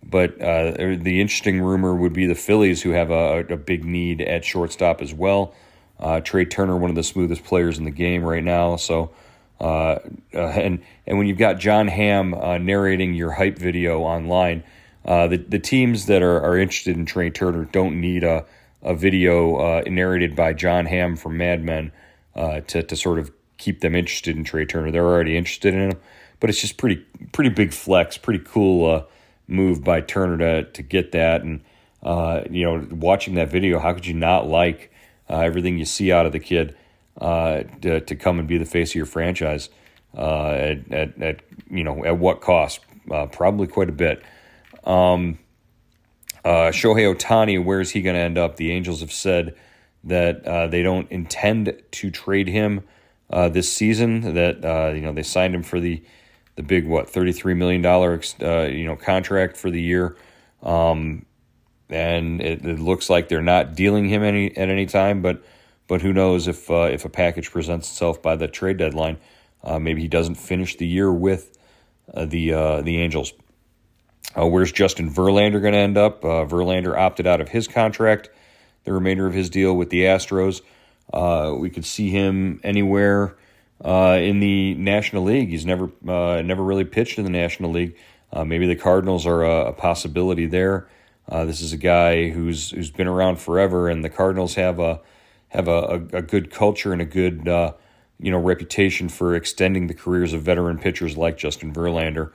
But 0.02 0.40
uh, 0.40 0.96
the 1.00 1.20
interesting 1.20 1.60
rumor 1.60 1.94
would 1.94 2.12
be 2.12 2.26
the 2.26 2.34
Phillies, 2.34 2.82
who 2.82 2.90
have 2.90 3.10
a, 3.10 3.40
a 3.40 3.56
big 3.56 3.84
need 3.84 4.20
at 4.22 4.44
shortstop 4.44 5.02
as 5.02 5.12
well. 5.12 5.54
Uh, 5.98 6.20
Trea 6.20 6.46
Turner, 6.46 6.76
one 6.76 6.90
of 6.90 6.96
the 6.96 7.02
smoothest 7.02 7.44
players 7.44 7.76
in 7.76 7.84
the 7.84 7.90
game 7.90 8.24
right 8.24 8.42
now. 8.42 8.76
So, 8.76 9.10
uh, 9.60 9.98
uh 10.34 10.38
and 10.38 10.82
and 11.06 11.18
when 11.18 11.26
you've 11.26 11.38
got 11.38 11.58
Jon 11.58 11.88
Hamm 11.88 12.32
uh, 12.32 12.56
narrating 12.56 13.12
your 13.12 13.32
hype 13.32 13.58
video 13.58 14.00
online, 14.00 14.64
uh, 15.04 15.26
the 15.26 15.36
the 15.36 15.58
teams 15.58 16.06
that 16.06 16.22
are, 16.22 16.40
are 16.40 16.56
interested 16.56 16.96
in 16.96 17.04
Trea 17.04 17.30
Turner 17.30 17.66
don't 17.66 18.00
need 18.00 18.24
a 18.24 18.46
a 18.82 18.94
video 18.94 19.82
narrated 19.82 20.34
by 20.34 20.52
Jon 20.52 20.86
Hamm 20.86 21.16
from 21.16 21.36
Mad 21.36 21.62
Men 21.62 21.92
to 22.34 22.82
to 22.82 22.96
sort 22.96 23.18
of 23.18 23.30
keep 23.58 23.80
them 23.80 23.94
interested 23.94 24.36
in 24.36 24.44
Trea 24.44 24.66
Turner. 24.66 24.90
They're 24.90 25.06
already 25.06 25.36
interested 25.36 25.74
in 25.74 25.90
him, 25.90 25.98
but 26.40 26.50
it's 26.50 26.60
just 26.60 26.76
pretty 26.76 27.04
pretty 27.32 27.50
big 27.50 27.72
flex, 27.72 28.16
pretty 28.16 28.44
cool 28.44 29.06
move 29.48 29.84
by 29.84 30.00
Turner 30.00 30.38
to 30.38 30.70
to 30.70 30.82
get 30.82 31.12
that. 31.12 31.42
And 31.42 31.62
uh, 32.02 32.42
you 32.50 32.64
know, 32.64 32.86
watching 32.90 33.34
that 33.34 33.50
video, 33.50 33.78
how 33.78 33.92
could 33.92 34.06
you 34.06 34.14
not 34.14 34.46
like 34.46 34.90
uh, 35.28 35.38
everything 35.40 35.78
you 35.78 35.84
see 35.84 36.10
out 36.12 36.26
of 36.26 36.32
the 36.32 36.40
kid 36.40 36.74
uh, 37.20 37.64
to, 37.82 38.00
to 38.00 38.16
come 38.16 38.38
and 38.38 38.48
be 38.48 38.58
the 38.58 38.64
face 38.64 38.92
of 38.92 38.94
your 38.94 39.06
franchise? 39.06 39.68
Uh, 40.16 40.50
at, 40.50 40.92
at, 40.92 41.22
at, 41.22 41.40
you 41.70 41.84
know 41.84 42.04
at 42.04 42.18
what 42.18 42.40
cost? 42.40 42.80
Uh, 43.10 43.26
probably 43.26 43.66
quite 43.66 43.88
a 43.88 43.92
bit. 43.92 44.22
Um, 44.84 45.38
uh, 46.44 46.70
Shohei 46.70 47.14
Ohtani, 47.14 47.62
where 47.62 47.80
is 47.80 47.90
he 47.90 48.02
going 48.02 48.16
to 48.16 48.20
end 48.20 48.38
up? 48.38 48.56
The 48.56 48.72
Angels 48.72 49.00
have 49.00 49.12
said 49.12 49.54
that 50.04 50.70
they 50.70 50.82
don't 50.82 51.10
intend 51.10 51.82
to 51.90 52.10
trade 52.10 52.48
him 52.48 52.82
this 53.30 53.72
season. 53.72 54.34
That 54.34 54.94
you 54.94 55.02
know 55.02 55.12
they 55.12 55.22
signed 55.22 55.54
him 55.54 55.62
for 55.62 55.80
the 55.80 56.02
the 56.60 56.66
big 56.66 56.86
what 56.86 57.08
thirty 57.08 57.32
three 57.32 57.54
million 57.54 57.82
dollar 57.82 58.20
uh, 58.42 58.62
you 58.62 58.84
know 58.84 58.96
contract 58.96 59.56
for 59.56 59.70
the 59.70 59.80
year, 59.80 60.16
um, 60.62 61.24
and 61.88 62.40
it, 62.40 62.64
it, 62.64 62.78
looks 62.78 63.08
like 63.08 63.28
they're 63.28 63.42
not 63.42 63.74
dealing 63.74 64.08
him 64.08 64.22
any 64.22 64.54
at 64.56 64.68
any 64.68 64.86
time. 64.86 65.22
But 65.22 65.42
but 65.86 66.02
who 66.02 66.12
knows 66.12 66.48
if 66.48 66.70
uh, 66.70 66.88
if 66.92 67.04
a 67.04 67.08
package 67.08 67.50
presents 67.50 67.88
itself 67.90 68.20
by 68.20 68.36
the 68.36 68.46
trade 68.46 68.76
deadline, 68.76 69.16
uh, 69.64 69.78
maybe 69.78 70.02
he 70.02 70.08
doesn't 70.08 70.34
finish 70.34 70.76
the 70.76 70.86
year 70.86 71.10
with 71.10 71.56
uh, 72.12 72.26
the 72.26 72.52
uh, 72.52 72.82
the 72.82 73.00
Angels. 73.00 73.32
Uh, 74.36 74.46
where's 74.46 74.72
Justin 74.72 75.10
Verlander 75.10 75.60
going 75.60 75.72
to 75.72 75.78
end 75.78 75.98
up? 75.98 76.24
Uh, 76.24 76.46
Verlander 76.46 76.96
opted 76.96 77.26
out 77.26 77.40
of 77.40 77.48
his 77.48 77.66
contract, 77.66 78.30
the 78.84 78.92
remainder 78.92 79.26
of 79.26 79.34
his 79.34 79.50
deal 79.50 79.74
with 79.74 79.90
the 79.90 80.04
Astros. 80.04 80.60
we 81.58 81.70
could 81.70 81.84
see 81.84 82.10
him 82.10 82.60
anywhere 82.62 83.36
in 83.84 84.40
the 84.40 84.74
National 84.74 85.24
League. 85.24 85.48
He's 85.48 85.66
never 85.66 85.90
never 86.02 86.62
really 86.62 86.84
pitched 86.84 87.18
in 87.18 87.24
the 87.24 87.30
National 87.30 87.70
League. 87.70 87.96
maybe 88.44 88.66
the 88.66 88.76
Cardinals 88.76 89.26
are 89.26 89.42
a, 89.42 89.68
a 89.68 89.72
possibility 89.72 90.46
there. 90.46 90.88
this 91.28 91.60
is 91.60 91.72
a 91.72 91.76
guy 91.78 92.30
who's 92.30 92.70
who's 92.70 92.90
been 92.90 93.08
around 93.08 93.40
forever, 93.40 93.88
and 93.88 94.04
the 94.04 94.10
Cardinals 94.10 94.54
have 94.54 94.78
a 94.78 95.00
have 95.48 95.66
a, 95.66 95.70
a, 96.12 96.18
a 96.18 96.22
good 96.22 96.52
culture 96.52 96.92
and 96.92 97.02
a 97.02 97.06
good 97.06 97.48
you 98.20 98.30
know 98.30 98.38
reputation 98.38 99.08
for 99.08 99.34
extending 99.34 99.86
the 99.86 99.94
careers 99.94 100.32
of 100.32 100.42
veteran 100.42 100.78
pitchers 100.78 101.16
like 101.16 101.36
Justin 101.36 101.72
Verlander. 101.72 102.30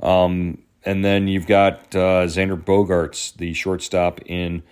Um, 0.00 0.58
and 0.84 1.04
then 1.04 1.28
you've 1.28 1.46
got 1.46 1.94
uh, 1.94 2.26
Xander 2.26 2.62
Bogaerts, 2.62 3.36
the 3.36 3.54
shortstop 3.54 4.20
in 4.26 4.62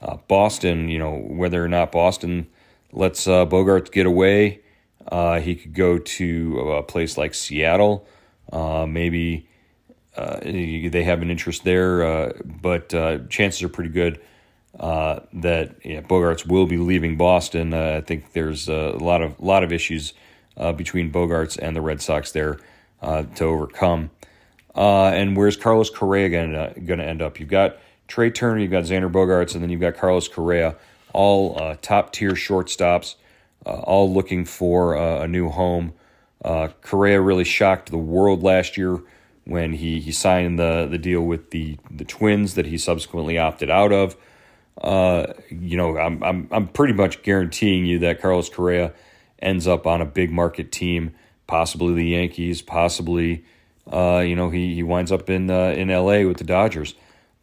uh, 0.00 0.16
Boston. 0.28 0.88
You 0.88 0.98
know 0.98 1.16
whether 1.16 1.64
or 1.64 1.68
not 1.68 1.92
Boston 1.92 2.48
lets 2.92 3.26
uh, 3.26 3.46
Bogaerts 3.46 3.90
get 3.90 4.06
away, 4.06 4.60
uh, 5.08 5.40
he 5.40 5.54
could 5.54 5.74
go 5.74 5.98
to 5.98 6.60
a 6.72 6.82
place 6.82 7.16
like 7.16 7.34
Seattle. 7.34 8.06
Uh, 8.52 8.86
maybe 8.86 9.48
uh, 10.16 10.40
they 10.42 11.04
have 11.04 11.22
an 11.22 11.30
interest 11.30 11.64
there, 11.64 12.34
but 12.44 12.90
chances 13.30 13.62
are 13.62 13.68
pretty 13.68 13.90
good 13.90 14.20
that 14.78 15.76
yeah, 15.84 16.00
Bogaerts 16.02 16.46
will 16.46 16.66
be 16.66 16.76
leaving 16.76 17.16
Boston. 17.16 17.72
I 17.72 18.00
think 18.02 18.32
there's 18.32 18.68
a 18.68 18.90
lot 18.90 19.22
of 19.22 19.40
lot 19.40 19.64
of 19.64 19.72
issues 19.72 20.12
between 20.76 21.10
Bogaerts 21.10 21.58
and 21.58 21.74
the 21.74 21.80
Red 21.80 22.02
Sox 22.02 22.32
there 22.32 22.58
to 23.00 23.44
overcome. 23.44 24.10
Uh, 24.74 25.06
and 25.06 25.36
where's 25.36 25.56
Carlos 25.56 25.90
Correa 25.90 26.28
going 26.28 26.98
to 26.98 27.04
end 27.04 27.22
up? 27.22 27.38
You've 27.38 27.48
got 27.48 27.76
Trea 28.08 28.30
Turner, 28.30 28.60
you've 28.60 28.70
got 28.70 28.84
Xander 28.84 29.10
Bogaerts, 29.10 29.54
and 29.54 29.62
then 29.62 29.70
you've 29.70 29.80
got 29.80 29.96
Carlos 29.96 30.28
Correa, 30.28 30.76
all 31.12 31.76
top 31.82 32.12
tier 32.12 32.32
shortstops, 32.32 33.16
all 33.64 34.12
looking 34.12 34.44
for 34.44 34.94
a 34.94 35.28
new 35.28 35.50
home. 35.50 35.92
Correa 36.42 37.20
really 37.20 37.44
shocked 37.44 37.90
the 37.90 37.98
world 37.98 38.42
last 38.42 38.76
year 38.76 39.02
when 39.44 39.72
he, 39.72 40.00
he 40.00 40.12
signed 40.12 40.58
the, 40.58 40.86
the 40.90 40.98
deal 40.98 41.22
with 41.22 41.50
the, 41.50 41.78
the 41.90 42.04
Twins 42.04 42.54
that 42.54 42.66
he 42.66 42.78
subsequently 42.78 43.38
opted 43.38 43.70
out 43.70 43.92
of. 43.92 44.16
Uh, 44.80 45.32
you 45.50 45.76
know, 45.76 45.98
I'm, 45.98 46.22
I'm, 46.22 46.48
I'm 46.50 46.68
pretty 46.68 46.92
much 46.92 47.22
guaranteeing 47.22 47.84
you 47.84 47.98
that 48.00 48.20
Carlos 48.20 48.48
Correa 48.48 48.92
ends 49.40 49.66
up 49.66 49.86
on 49.86 50.00
a 50.00 50.06
big 50.06 50.30
market 50.30 50.72
team, 50.72 51.14
possibly 51.46 51.94
the 51.94 52.06
Yankees, 52.06 52.62
possibly, 52.62 53.44
uh, 53.90 54.22
you 54.24 54.36
know, 54.36 54.50
he, 54.50 54.74
he 54.74 54.82
winds 54.82 55.10
up 55.10 55.28
in, 55.28 55.50
uh, 55.50 55.70
in 55.70 55.88
LA 55.88 56.22
with 56.22 56.36
the 56.36 56.44
Dodgers. 56.44 56.94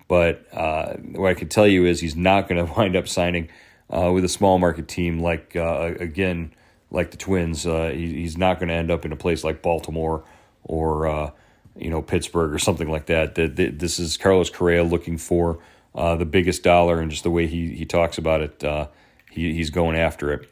But 0.07 0.45
uh, 0.53 0.93
what 0.95 1.29
I 1.29 1.33
can 1.33 1.49
tell 1.49 1.67
you 1.67 1.85
is 1.85 1.99
he's 1.99 2.15
not 2.15 2.47
going 2.47 2.65
to 2.65 2.71
wind 2.73 2.95
up 2.95 3.07
signing 3.07 3.49
uh, 3.89 4.11
with 4.11 4.23
a 4.23 4.29
small 4.29 4.59
market 4.59 4.87
team 4.87 5.19
like, 5.19 5.55
uh, 5.55 5.93
again, 5.99 6.53
like 6.91 7.11
the 7.11 7.17
Twins. 7.17 7.65
Uh, 7.65 7.91
he, 7.93 8.21
he's 8.21 8.37
not 8.37 8.59
going 8.59 8.69
to 8.69 8.75
end 8.75 8.91
up 8.91 9.05
in 9.05 9.11
a 9.11 9.15
place 9.15 9.43
like 9.43 9.61
Baltimore 9.61 10.23
or, 10.63 11.33
you 11.75 11.89
know, 11.89 12.01
Pittsburgh 12.01 12.53
or 12.53 12.59
something 12.59 12.89
like 12.89 13.07
that. 13.07 13.35
This 13.35 13.99
is 13.99 14.17
Carlos 14.17 14.49
Correa 14.49 14.83
looking 14.83 15.17
for 15.17 15.59
the 15.93 16.25
biggest 16.25 16.63
dollar 16.63 16.99
and 16.99 17.09
just 17.11 17.23
the 17.23 17.31
way 17.31 17.47
he, 17.47 17.73
he 17.73 17.85
talks 17.85 18.17
about 18.17 18.41
it, 18.41 18.89
he, 19.31 19.53
he's 19.53 19.69
going 19.69 19.97
after 19.97 20.33
it. 20.33 20.49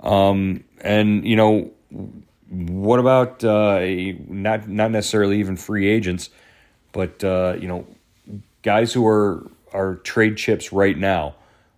Um, 0.00 0.64
and, 0.80 1.26
you 1.26 1.36
know, 1.36 1.72
what 2.48 3.00
about 3.00 3.42
uh, 3.44 3.80
not, 4.28 4.68
not 4.68 4.90
necessarily 4.90 5.40
even 5.40 5.56
free 5.56 5.88
agents, 5.88 6.30
but, 6.92 7.22
uh, 7.24 7.56
you 7.58 7.68
know, 7.68 7.86
guys 8.62 8.92
who 8.92 9.06
are, 9.06 9.50
are 9.72 9.96
trade 9.96 10.36
chips 10.36 10.72
right 10.72 10.96
now? 10.96 11.34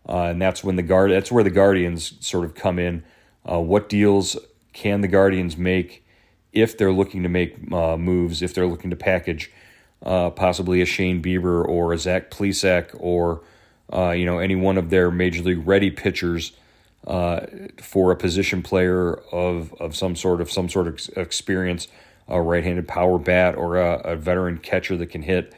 Uh, 0.08 0.24
and 0.24 0.40
that's 0.40 0.64
when 0.64 0.76
the 0.76 0.82
guard 0.82 1.10
that's 1.10 1.30
where 1.30 1.44
the 1.44 1.50
Guardians 1.50 2.14
sort 2.26 2.46
of 2.46 2.54
come 2.54 2.78
in. 2.78 3.04
Uh, 3.50 3.60
what 3.60 3.90
deals 3.90 4.38
can 4.72 5.02
the 5.02 5.08
Guardians 5.08 5.58
make 5.58 6.02
if 6.54 6.78
they're 6.78 6.92
looking 6.92 7.22
to 7.22 7.28
make 7.28 7.70
moves, 7.70 8.40
if 8.40 8.54
they're 8.54 8.66
looking 8.66 8.88
to 8.88 8.96
package 8.96 9.50
uh, 10.02 10.30
possibly 10.30 10.80
a 10.80 10.86
Shane 10.86 11.22
Bieber 11.22 11.66
or 11.66 11.92
a 11.92 11.98
Zach 11.98 12.30
Plesac 12.30 12.90
or 12.98 13.42
uh, 13.92 14.10
you 14.10 14.24
know 14.24 14.38
any 14.38 14.56
one 14.56 14.78
of 14.78 14.90
their 14.90 15.10
major 15.10 15.42
league 15.42 15.66
ready 15.66 15.90
pitchers 15.90 16.52
uh, 17.06 17.46
for 17.80 18.10
a 18.10 18.16
position 18.16 18.62
player 18.62 19.14
of 19.32 19.72
of 19.80 19.96
some 19.96 20.16
sort 20.16 20.40
of 20.40 20.50
some 20.50 20.68
sort 20.68 20.88
of 20.88 21.08
experience, 21.16 21.88
a 22.28 22.40
right-handed 22.40 22.86
power 22.88 23.18
bat 23.18 23.56
or 23.56 23.76
a, 23.76 23.98
a 24.00 24.16
veteran 24.16 24.58
catcher 24.58 24.96
that 24.96 25.06
can 25.06 25.22
hit. 25.22 25.54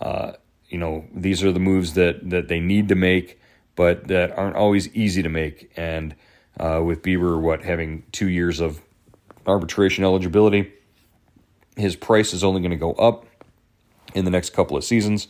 Uh, 0.00 0.32
you 0.68 0.78
know 0.78 1.04
these 1.14 1.42
are 1.42 1.52
the 1.52 1.60
moves 1.60 1.94
that 1.94 2.28
that 2.30 2.48
they 2.48 2.60
need 2.60 2.88
to 2.88 2.94
make, 2.94 3.40
but 3.76 4.08
that 4.08 4.36
aren't 4.38 4.56
always 4.56 4.88
easy 4.94 5.22
to 5.22 5.28
make. 5.28 5.72
And 5.76 6.14
uh, 6.58 6.80
with 6.84 7.02
Bieber, 7.02 7.40
what 7.40 7.62
having 7.62 8.04
two 8.12 8.28
years 8.28 8.60
of 8.60 8.80
arbitration 9.46 10.04
eligibility, 10.04 10.72
his 11.76 11.96
price 11.96 12.32
is 12.32 12.44
only 12.44 12.60
going 12.60 12.70
to 12.70 12.76
go 12.76 12.92
up 12.92 13.26
in 14.14 14.24
the 14.24 14.30
next 14.30 14.50
couple 14.50 14.76
of 14.76 14.84
seasons. 14.84 15.28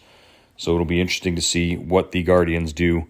So 0.56 0.72
it'll 0.72 0.84
be 0.84 1.00
interesting 1.00 1.34
to 1.36 1.42
see 1.42 1.76
what 1.76 2.12
the 2.12 2.22
Guardians 2.22 2.72
do 2.72 3.06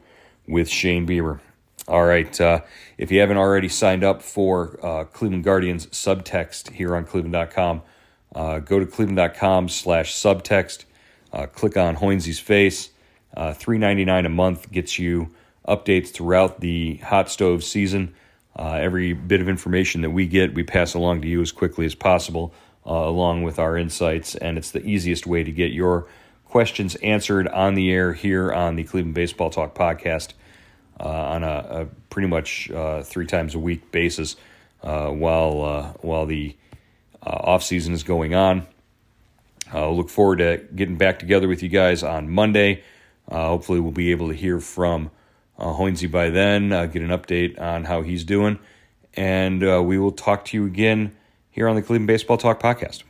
with 0.47 0.69
Shane 0.69 1.07
Bieber. 1.07 1.41
All 1.87 2.05
right. 2.05 2.41
Uh, 2.41 2.63
if 2.97 3.11
you 3.11 3.21
haven't 3.21 3.37
already 3.37 3.69
signed 3.69 4.05
up 4.05 4.23
for 4.23 4.79
uh, 4.83 5.05
Cleveland 5.05 5.45
Guardians 5.45 5.87
subtext 5.89 6.73
here 6.73 6.97
on 6.97 7.05
cleveland.com, 7.05 7.83
uh, 8.35 8.59
go 8.61 8.79
to 8.79 8.87
cleveland.com 8.87 9.69
slash 9.69 10.15
subtext. 10.15 10.85
Uh, 11.33 11.47
click 11.47 11.77
on 11.77 11.97
Hoynes's 11.97 12.39
face. 12.39 12.91
Uh, 13.37 13.53
Three 13.53 13.79
ninety 13.79 14.05
nine 14.05 14.25
a 14.25 14.31
month 14.31 14.71
gets 14.71 14.99
you 14.99 15.35
updates 15.67 16.09
throughout 16.11 16.61
the 16.61 16.97
hot 16.99 17.29
stove 17.29 17.65
season. 17.65 18.15
Uh, 18.57 18.75
every 18.75 19.13
bit 19.13 19.41
of 19.41 19.49
information 19.49 20.01
that 20.03 20.11
we 20.11 20.27
get, 20.27 20.55
we 20.55 20.63
pass 20.63 20.95
along 20.95 21.23
to 21.23 21.29
you 21.29 21.43
as 21.43 21.51
quickly 21.51 21.85
as 21.85 21.95
possible 21.95 22.55
uh, 22.87 22.93
along 22.93 23.43
with 23.43 23.59
our 23.59 23.77
insights. 23.77 24.37
And 24.37 24.57
it's 24.57 24.71
the 24.71 24.85
easiest 24.87 25.27
way 25.27 25.43
to 25.43 25.51
get 25.51 25.73
your 25.73 26.07
questions 26.45 26.95
answered 26.97 27.49
on 27.49 27.75
the 27.75 27.91
air 27.91 28.13
here 28.13 28.53
on 28.53 28.77
the 28.77 28.85
Cleveland 28.85 29.15
Baseball 29.15 29.51
Talk 29.51 29.75
podcast 29.75 30.35
uh, 31.01 31.09
on 31.09 31.43
a, 31.43 31.47
a, 31.47 31.87
pretty 32.11 32.29
much 32.29 32.71
uh, 32.71 33.03
three 33.03 33.27
times 33.27 33.55
a 33.55 33.59
week 33.59 33.91
basis 33.91 34.37
uh, 34.83 35.09
while 35.09 35.63
uh, 35.63 35.93
while 36.01 36.27
the 36.27 36.55
uh, 37.23 37.31
off 37.31 37.63
season 37.63 37.93
is 37.93 38.03
going 38.03 38.35
on. 38.35 38.67
I'll 39.73 39.97
look 39.97 40.11
forward 40.11 40.39
to 40.39 40.63
getting 40.75 40.97
back 40.97 41.19
together 41.19 41.49
with 41.49 41.63
you 41.63 41.69
guys 41.69 42.03
on 42.03 42.31
Monday. 42.31 42.85
hopefully, 43.31 43.81
we'll 43.81 43.93
be 43.93 44.11
able 44.11 44.29
to 44.29 44.35
hear 44.35 44.61
from 44.61 45.11
uh, 45.59 45.73
Hoynesy 45.73 46.11
by 46.11 46.31
then, 46.31 46.69
get 46.69 47.03
an 47.03 47.09
update 47.09 47.61
on 47.61 47.85
how 47.85 48.03
he's 48.03 48.25
doing, 48.25 48.59
and 49.15 49.63
we 49.87 49.99
will 49.99 50.13
talk 50.13 50.45
to 50.47 50.57
you 50.57 50.67
again 50.67 51.17
here 51.51 51.67
on 51.67 51.77
the 51.77 51.83
Cleveland 51.83 52.07
Baseball 52.07 52.37
Talk 52.37 52.61
podcast. 52.61 53.05